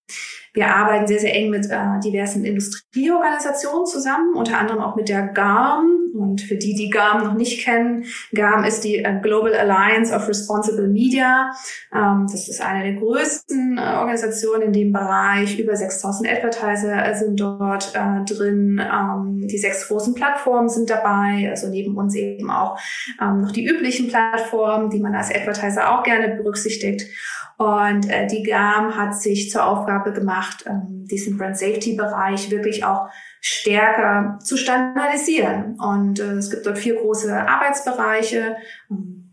wir 0.54 0.68
arbeiten 0.68 1.08
sehr, 1.08 1.20
sehr 1.20 1.36
eng 1.36 1.50
mit 1.50 1.66
äh, 1.70 2.00
diversen 2.04 2.46
Industrieorganisationen 2.46 3.88
zusammen, 3.88 4.36
unter 4.36 4.60
anderem 4.60 4.82
auch 4.82 4.96
mit 4.96 5.10
der 5.10 5.28
GARM. 5.28 6.00
Und 6.14 6.42
für 6.42 6.56
die, 6.56 6.76
die 6.76 6.92
GARM 6.92 7.24
noch 7.24 7.34
nicht 7.34 7.64
kennen, 7.64 8.06
GARM 8.34 8.64
ist 8.64 8.84
die 8.84 8.98
äh, 8.98 9.20
Global 9.20 9.56
Alliance 9.56 10.14
of 10.14 10.28
Responsible 10.28 10.88
Media. 10.88 11.52
Ähm, 11.92 12.28
das 12.32 12.48
ist 12.48 12.62
eine 12.62 12.84
der 12.84 13.02
größten 13.02 13.80
äh, 13.80 13.82
Organisationen 13.98 14.68
in 14.68 14.74
dem 14.74 14.94
Bereich. 14.94 15.58
Über 15.58 15.76
6000 15.76 16.30
Advertiser 16.30 17.16
sind 17.16 17.40
dort 17.40 17.92
äh, 17.96 18.24
drin. 18.32 18.80
Ähm, 18.80 19.48
die 19.48 19.58
sechs 19.58 19.88
großen 19.88 20.14
Plattformen 20.14 20.70
sind 20.70 20.92
dabei. 20.92 21.50
Also 21.50 21.68
neben 21.68 21.98
uns 21.98 22.14
eben 22.14 22.52
auch 22.52 22.80
ähm, 23.20 23.42
noch 23.42 23.52
die 23.52 23.66
üblichen 23.66 24.08
Plattformen, 24.08 24.92
die 24.92 25.00
man 25.00 25.16
als 25.16 25.34
Advertiser 25.34 25.98
auch 25.98 26.04
gerne 26.04 26.36
berücksichtigt. 26.36 27.08
Und 27.58 28.10
äh, 28.10 28.28
die 28.28 28.44
GAM 28.44 28.96
hat 28.98 29.16
sich 29.16 29.52
zur 29.52 29.66
Aufgabe 29.66 30.12
gemacht, 30.12 30.66
ähm, 30.68 31.06
diesen 31.06 31.38
Brand 31.38 31.58
Safety 31.58 31.96
Bereich 31.96 32.50
wirklich 32.50 32.84
auch 32.84 33.10
stärker 33.42 34.40
zu 34.42 34.58
standardisieren. 34.58 35.78
Und 35.80 36.20
äh, 36.20 36.34
es 36.34 36.50
gibt 36.50 36.66
dort 36.66 36.78
vier 36.78 36.96
große 36.96 37.34
Arbeitsbereiche. 37.36 38.56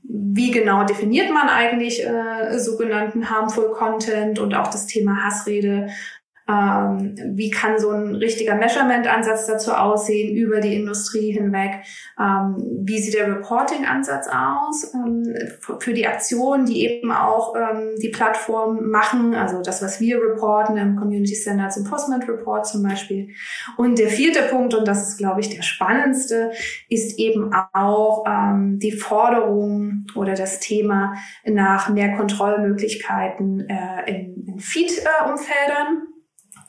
Wie 0.02 0.50
genau 0.50 0.85
definiert 0.85 1.33
man 1.33 1.48
eigentlich 1.48 2.04
äh, 2.04 2.59
sogenannten 2.59 3.30
harmful 3.30 3.70
Content 3.70 4.38
und 4.38 4.54
auch 4.54 4.68
das 4.68 4.87
Thema 4.87 5.24
Hassrede 5.24 5.88
Ähm, 6.51 7.15
wie 7.37 7.51
kann 7.51 7.79
so 7.79 7.91
ein 7.91 8.17
richtiger 8.17 8.57
Measurement-Ansatz 8.57 9.47
dazu 9.47 9.73
aussehen 9.73 10.35
über 10.35 10.61
die 10.61 10.75
Industrie 10.75 11.31
hinweg? 11.31 11.83
Ähm, 12.19 12.57
wie 12.83 12.99
sieht 12.99 13.15
der 13.15 13.29
Reporting-Ansatz 13.29 14.27
aus 14.27 14.93
ähm, 14.95 15.33
für 15.79 15.93
die 15.93 16.07
Aktionen, 16.07 16.67
die 16.67 16.85
eben 16.87 17.13
auch 17.13 17.55
ähm, 17.55 17.95
die 18.03 18.09
Plattform 18.09 18.91
machen? 18.91 19.35
Also 19.35 19.63
das, 19.63 19.81
was 19.83 20.01
wir 20.01 20.17
reporten 20.17 20.77
im 20.77 20.97
Community 20.97 21.37
Standards 21.37 21.77
Enforcement 21.77 22.29
Report 22.29 22.67
zum 22.67 22.83
Beispiel. 22.83 23.29
Und 23.77 23.99
der 23.99 24.09
vierte 24.09 24.43
Punkt, 24.43 24.75
und 24.75 24.89
das 24.89 25.09
ist, 25.09 25.19
glaube 25.19 25.41
ich, 25.41 25.55
der 25.55 25.63
spannendste, 25.63 26.51
ist 26.89 27.19
eben 27.19 27.53
auch 27.73 28.25
ähm, 28.27 28.79
die 28.81 28.93
Forderung 28.93 30.07
oder 30.17 30.35
das 30.35 30.59
Thema 30.59 31.15
nach 31.45 31.91
mehr 31.91 32.17
Kontrollmöglichkeiten 32.17 33.69
äh, 33.69 34.11
in, 34.11 34.47
in 34.47 34.59
Feed-Umfeldern. 34.59 36.09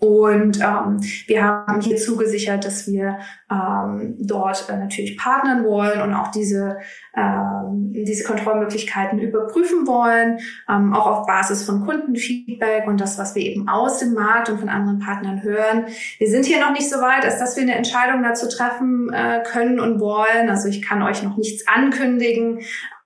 Und 0.04 0.60
ähm, 0.62 1.00
wir 1.28 1.44
haben 1.44 1.80
hier 1.80 1.96
zugesichert, 1.96 2.66
dass 2.66 2.88
wir 2.88 3.20
ähm, 3.52 4.16
dort 4.18 4.68
äh, 4.68 4.76
natürlich 4.76 5.16
partnern 5.16 5.64
wollen 5.64 6.02
und 6.02 6.16
auch 6.16 6.32
diese, 6.32 6.80
ähm, 7.16 7.92
diese 7.94 8.24
Kontrollmöglichkeiten 8.24 9.20
überprüfen 9.20 9.86
wollen, 9.86 10.40
ähm, 10.68 10.96
auch 10.96 11.06
auf 11.06 11.28
Basis 11.28 11.64
von 11.64 11.86
Kundenfeedback 11.86 12.88
und 12.88 13.00
das, 13.00 13.20
was 13.20 13.36
wir 13.36 13.44
eben 13.44 13.70
aus 13.70 14.00
dem 14.00 14.16
Markt 14.16 14.50
und 14.50 14.60
von 14.60 14.70
anderen 14.70 14.98
Partnern 14.98 15.44
hören. 15.44 15.86
Wir 16.18 16.30
sind 16.32 16.48
hier 16.48 16.60
noch 16.60 16.72
nicht 16.72 16.90
so 16.90 17.00
weit, 17.00 17.24
als 17.24 17.38
dass 17.38 17.56
wir 17.56 17.62
eine 17.62 17.76
Entscheidung 17.76 18.24
dazu 18.24 18.50
treffen 18.50 19.14
äh, 19.14 19.44
können 19.44 19.80
und 19.80 20.00
wollen. 20.00 20.50
Also 20.50 20.68
ich 20.68 20.82
kann 20.82 21.04
euch 21.04 21.22
noch 21.22 21.38
nichts 21.38 21.68
ankündigen, 21.68 22.62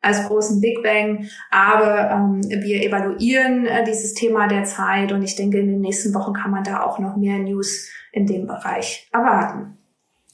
als 0.06 0.28
großen 0.28 0.62
Big 0.62 0.84
Bang. 0.84 1.28
Aber 1.52 2.12
ähm, 2.12 2.42
wir 2.44 2.84
evaluieren 2.84 3.66
äh, 3.66 3.84
dieses 3.84 4.14
Thema 4.14 4.48
derzeit 4.48 5.12
und 5.12 5.24
ich 5.24 5.36
denke, 5.36 5.60
in 5.60 5.68
den 5.68 5.82
nächsten 5.82 6.14
Wochen 6.14 6.34
kann 6.34 6.52
man 6.52 6.64
da 6.64 6.84
auch 6.84 7.00
noch 7.00 7.18
mehr 7.18 7.40
News 7.40 7.90
in 8.12 8.28
dem 8.28 8.48
Bereich 8.48 9.10
erwarten. 9.12 9.78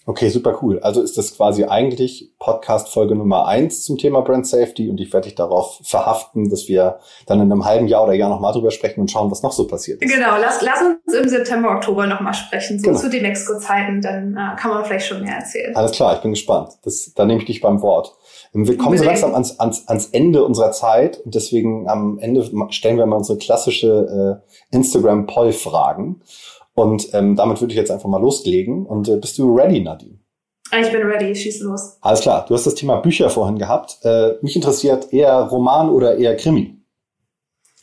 Okay, 0.07 0.29
super 0.29 0.57
cool. 0.63 0.79
Also 0.79 1.03
ist 1.03 1.15
das 1.17 1.37
quasi 1.37 1.65
eigentlich 1.65 2.33
Podcast-Folge 2.39 3.15
Nummer 3.15 3.47
eins 3.47 3.83
zum 3.83 3.99
Thema 3.99 4.21
Brand 4.21 4.47
Safety 4.47 4.89
und 4.89 4.99
ich 4.99 5.13
werde 5.13 5.25
dich 5.25 5.35
darauf 5.35 5.79
verhaften, 5.83 6.49
dass 6.49 6.67
wir 6.67 6.99
dann 7.27 7.39
in 7.39 7.51
einem 7.51 7.65
halben 7.65 7.87
Jahr 7.87 8.03
oder 8.03 8.13
Jahr 8.13 8.29
nochmal 8.29 8.51
drüber 8.51 8.71
sprechen 8.71 8.99
und 8.99 9.11
schauen, 9.11 9.29
was 9.29 9.43
noch 9.43 9.51
so 9.51 9.67
passiert 9.67 10.01
ist. 10.01 10.11
Genau, 10.11 10.37
lass, 10.39 10.61
lass 10.63 10.81
uns 10.81 11.13
im 11.13 11.29
September, 11.29 11.75
Oktober 11.75 12.07
nochmal 12.07 12.33
sprechen, 12.33 12.79
so 12.79 12.87
genau. 12.87 12.99
zu 12.99 13.11
den 13.11 13.21
Mexiko-Zeiten, 13.21 14.01
dann 14.01 14.33
äh, 14.33 14.59
kann 14.59 14.71
man 14.71 14.83
vielleicht 14.85 15.05
schon 15.05 15.21
mehr 15.21 15.35
erzählen. 15.35 15.75
Alles 15.75 15.91
klar, 15.91 16.15
ich 16.15 16.21
bin 16.21 16.31
gespannt. 16.31 16.73
Das, 16.83 17.13
da 17.15 17.25
nehme 17.25 17.39
ich 17.39 17.45
dich 17.45 17.61
beim 17.61 17.83
Wort. 17.83 18.15
Wir 18.53 18.77
kommen 18.77 18.97
so 18.97 19.05
langsam 19.05 19.33
ans, 19.33 19.59
ans, 19.59 19.87
ans 19.87 20.07
Ende 20.07 20.43
unserer 20.43 20.71
Zeit 20.71 21.19
und 21.19 21.35
deswegen 21.35 21.87
am 21.87 22.19
Ende 22.19 22.43
stellen 22.69 22.97
wir 22.97 23.05
mal 23.05 23.15
unsere 23.15 23.37
klassische 23.37 24.41
äh, 24.71 24.75
Instagram-Poll-Fragen. 24.75 26.21
Und 26.73 27.13
ähm, 27.13 27.35
damit 27.35 27.61
würde 27.61 27.73
ich 27.73 27.77
jetzt 27.77 27.91
einfach 27.91 28.09
mal 28.09 28.21
loslegen. 28.21 28.85
Und 28.85 29.07
äh, 29.07 29.17
bist 29.17 29.37
du 29.37 29.55
ready, 29.55 29.81
Nadine? 29.81 30.19
Ich 30.79 30.91
bin 30.91 31.01
ready, 31.01 31.35
schieß 31.35 31.61
los. 31.61 31.97
Alles 32.01 32.21
klar, 32.21 32.45
du 32.47 32.53
hast 32.53 32.65
das 32.65 32.75
Thema 32.75 32.97
Bücher 32.97 33.29
vorhin 33.29 33.57
gehabt. 33.57 33.99
Äh, 34.03 34.33
mich 34.41 34.55
interessiert 34.55 35.11
eher 35.13 35.33
Roman 35.33 35.89
oder 35.89 36.17
eher 36.17 36.35
Krimi? 36.35 36.77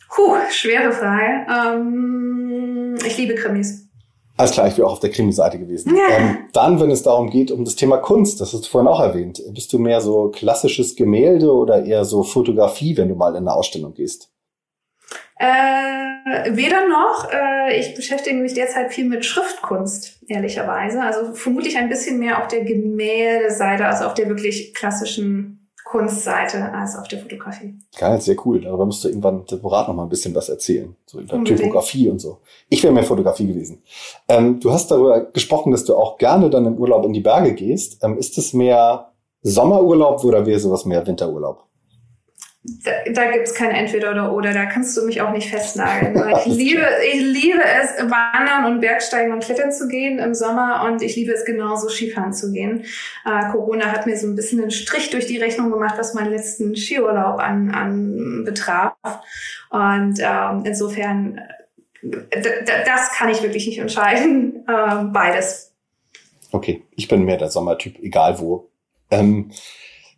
Puh, 0.09 0.35
schwere 0.49 0.91
Frage. 0.91 1.45
Ähm, 1.49 2.95
ich 3.05 3.17
liebe 3.17 3.35
Krimis. 3.35 3.88
Alles 4.39 4.51
klar, 4.51 4.69
ich 4.69 4.75
bin 4.75 4.85
auch 4.85 4.93
auf 4.93 5.01
der 5.01 5.09
Krimi-Seite 5.09 5.59
gewesen. 5.59 5.93
Ja. 5.97 6.15
Ähm, 6.15 6.37
dann, 6.53 6.79
wenn 6.79 6.89
es 6.91 7.03
darum 7.03 7.29
geht, 7.29 7.51
um 7.51 7.65
das 7.65 7.75
Thema 7.75 7.97
Kunst, 7.97 8.39
das 8.39 8.53
hast 8.53 8.63
du 8.63 8.69
vorhin 8.69 8.87
auch 8.87 9.01
erwähnt, 9.01 9.43
bist 9.53 9.73
du 9.73 9.79
mehr 9.79 9.99
so 9.99 10.29
klassisches 10.29 10.95
Gemälde 10.95 11.53
oder 11.53 11.83
eher 11.83 12.05
so 12.05 12.23
Fotografie, 12.23 12.95
wenn 12.95 13.09
du 13.09 13.15
mal 13.15 13.31
in 13.31 13.39
eine 13.39 13.51
Ausstellung 13.51 13.93
gehst? 13.93 14.31
Äh, 15.37 16.55
weder 16.55 16.87
noch. 16.87 17.29
Äh, 17.29 17.81
ich 17.81 17.93
beschäftige 17.95 18.37
mich 18.37 18.53
derzeit 18.53 18.93
viel 18.93 19.09
mit 19.09 19.25
Schriftkunst, 19.25 20.23
ehrlicherweise. 20.29 21.01
Also 21.01 21.33
vermutlich 21.33 21.75
ein 21.75 21.89
bisschen 21.89 22.17
mehr 22.17 22.39
auf 22.39 22.47
der 22.47 22.63
Gemäldeseite, 22.63 23.87
also 23.87 24.05
auf 24.05 24.13
der 24.13 24.29
wirklich 24.29 24.73
klassischen 24.73 25.58
Kunstseite 25.89 26.71
als 26.71 26.95
auf 26.95 27.07
der 27.07 27.19
Fotografie. 27.19 27.73
Geil, 27.97 28.21
sehr 28.21 28.35
cool. 28.45 28.61
Darüber 28.61 28.85
musst 28.85 29.03
du 29.03 29.07
irgendwann 29.07 29.43
separat 29.47 29.87
noch 29.87 29.95
mal 29.95 30.03
ein 30.03 30.09
bisschen 30.09 30.35
was 30.35 30.47
erzählen. 30.47 30.95
So 31.07 31.19
über. 31.19 31.43
Typografie 31.43 32.09
und 32.09 32.19
so. 32.19 32.37
Ich 32.69 32.83
wäre 32.83 32.93
mehr 32.93 33.03
Fotografie 33.03 33.47
gewesen. 33.47 33.81
Ähm, 34.27 34.59
du 34.59 34.71
hast 34.71 34.91
darüber 34.91 35.25
gesprochen, 35.25 35.71
dass 35.71 35.85
du 35.85 35.95
auch 35.95 36.19
gerne 36.19 36.51
dann 36.51 36.67
im 36.67 36.77
Urlaub 36.77 37.05
in 37.05 37.13
die 37.13 37.21
Berge 37.21 37.55
gehst. 37.55 38.03
Ähm, 38.03 38.19
ist 38.19 38.37
es 38.37 38.53
mehr 38.53 39.09
Sommerurlaub 39.41 40.23
oder 40.23 40.45
wäre 40.45 40.59
sowas 40.59 40.85
mehr 40.85 41.07
Winterurlaub? 41.07 41.65
Da, 42.63 42.91
da 43.13 43.31
gibt 43.31 43.47
es 43.47 43.53
kein 43.53 43.71
Entweder 43.71 44.11
oder 44.11 44.33
oder, 44.33 44.53
da 44.53 44.65
kannst 44.65 44.95
du 44.97 45.05
mich 45.05 45.21
auch 45.21 45.31
nicht 45.31 45.49
festnageln. 45.49 46.21
ich 46.39 46.45
liebe, 46.57 46.85
ich 47.11 47.21
liebe 47.21 47.61
es, 47.63 48.03
wandern 48.11 48.65
und 48.65 48.81
Bergsteigen 48.81 49.31
und 49.31 49.43
Klettern 49.43 49.71
zu 49.71 49.87
gehen 49.87 50.19
im 50.19 50.33
Sommer 50.33 50.85
und 50.85 51.01
ich 51.01 51.15
liebe 51.15 51.31
es 51.31 51.45
genauso, 51.45 51.87
Skifahren 51.87 52.33
zu 52.33 52.51
gehen. 52.51 52.83
Äh, 53.25 53.51
Corona 53.51 53.91
hat 53.91 54.05
mir 54.05 54.17
so 54.17 54.27
ein 54.27 54.35
bisschen 54.35 54.61
einen 54.61 54.71
Strich 54.71 55.09
durch 55.09 55.25
die 55.25 55.37
Rechnung 55.37 55.71
gemacht, 55.71 55.95
was 55.97 56.13
meinen 56.13 56.31
letzten 56.31 56.75
Skiurlaub 56.75 57.39
an, 57.39 57.71
an 57.71 58.43
betraf. 58.43 58.93
Und 59.69 60.19
ähm, 60.19 60.63
insofern, 60.65 61.39
das 62.01 63.11
kann 63.13 63.29
ich 63.29 63.41
wirklich 63.41 63.67
nicht 63.67 63.79
entscheiden. 63.79 64.47
Äh, 64.69 65.05
beides. 65.05 65.73
Okay, 66.51 66.83
ich 66.95 67.07
bin 67.07 67.23
mehr 67.23 67.37
der 67.37 67.49
Sommertyp, 67.49 67.97
egal 68.03 68.39
wo. 68.39 68.69
Ähm, 69.09 69.51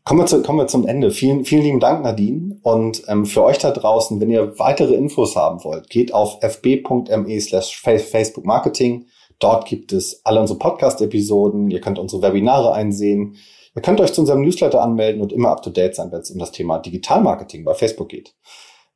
Kommen 0.04 0.22
wir, 0.22 0.26
zu, 0.26 0.42
kommen 0.42 0.58
wir 0.58 0.68
zum 0.68 0.88
Ende. 0.88 1.12
Vielen, 1.12 1.46
vielen 1.46 1.62
lieben 1.62 1.80
Dank, 1.80 2.04
Nadine. 2.04 2.60
Und 2.64 3.04
ähm, 3.08 3.26
für 3.26 3.44
euch 3.44 3.60
da 3.60 3.72
draußen, 3.72 4.20
wenn 4.20 4.32
ihr 4.32 4.58
weitere 4.58 4.96
Infos 4.96 5.36
haben 5.36 5.64
wollt, 5.64 5.90
geht 5.90 6.14
auf 6.14 6.40
fb.me 6.42 7.40
slash 7.40 7.80
Facebook 7.80 8.46
Marketing. 8.46 9.06
Dort 9.40 9.66
gibt 9.66 9.94
es 9.94 10.22
alle 10.24 10.40
unsere 10.40 10.58
Podcast-Episoden. 10.58 11.70
Ihr 11.70 11.82
könnt 11.82 12.00
unsere 12.00 12.22
Webinare 12.22 12.74
einsehen. 12.74 13.36
Ihr 13.76 13.82
könnt 13.82 14.02
euch 14.02 14.14
zu 14.14 14.22
unserem 14.22 14.42
Newsletter 14.42 14.82
anmelden 14.82 15.22
und 15.22 15.32
immer 15.32 15.50
up 15.50 15.62
to 15.62 15.70
date 15.70 15.96
sein, 15.96 16.12
wenn 16.12 16.22
es 16.22 16.32
um 16.32 16.40
das 16.40 16.52
Thema 16.52 16.80
Digitalmarketing 16.80 17.64
bei 17.64 17.74
Facebook 17.74 18.10
geht. 18.10 18.36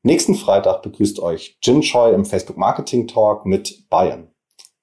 Nächsten 0.04 0.36
Freitag 0.36 0.82
begrüßt 0.82 1.20
euch 1.20 1.58
Jin 1.64 1.82
Choi 1.82 2.14
im 2.14 2.26
Facebook 2.26 2.58
Marketing 2.58 3.08
Talk 3.08 3.46
mit 3.46 3.90
Bayern. 3.90 4.30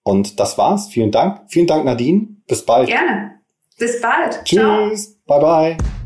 Und 0.03 0.41
das 0.41 0.59
war's. 0.59 0.89
Vielen 0.89 1.11
Dank. 1.13 1.43
Vielen 1.49 1.67
Dank, 1.67 1.85
Nadine. 1.85 2.29
Bis 2.49 2.65
bald. 2.65 2.89
Gerne. 2.89 3.41
Bis 3.79 4.01
bald. 4.01 4.45
Tschüss. 4.45 5.19
Ciao. 5.27 5.41
Bye 5.41 5.77
bye. 5.77 6.02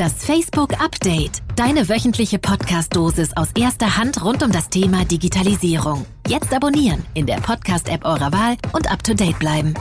Das 0.00 0.14
Facebook 0.14 0.82
Update. 0.82 1.42
Deine 1.56 1.90
wöchentliche 1.90 2.38
Podcast-Dosis 2.38 3.36
aus 3.36 3.48
erster 3.54 3.98
Hand 3.98 4.24
rund 4.24 4.42
um 4.42 4.50
das 4.50 4.70
Thema 4.70 5.04
Digitalisierung. 5.04 6.06
Jetzt 6.26 6.54
abonnieren 6.54 7.04
in 7.12 7.26
der 7.26 7.36
Podcast-App 7.36 8.06
eurer 8.06 8.32
Wahl 8.32 8.56
und 8.72 8.90
up 8.90 9.04
to 9.04 9.12
date 9.12 9.38
bleiben. 9.38 9.74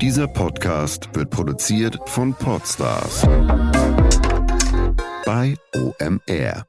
Dieser 0.00 0.26
Podcast 0.26 1.08
wird 1.14 1.30
produziert 1.30 2.00
von 2.06 2.34
Podstars 2.34 3.22
bei 5.24 5.54
OMR. 5.76 6.66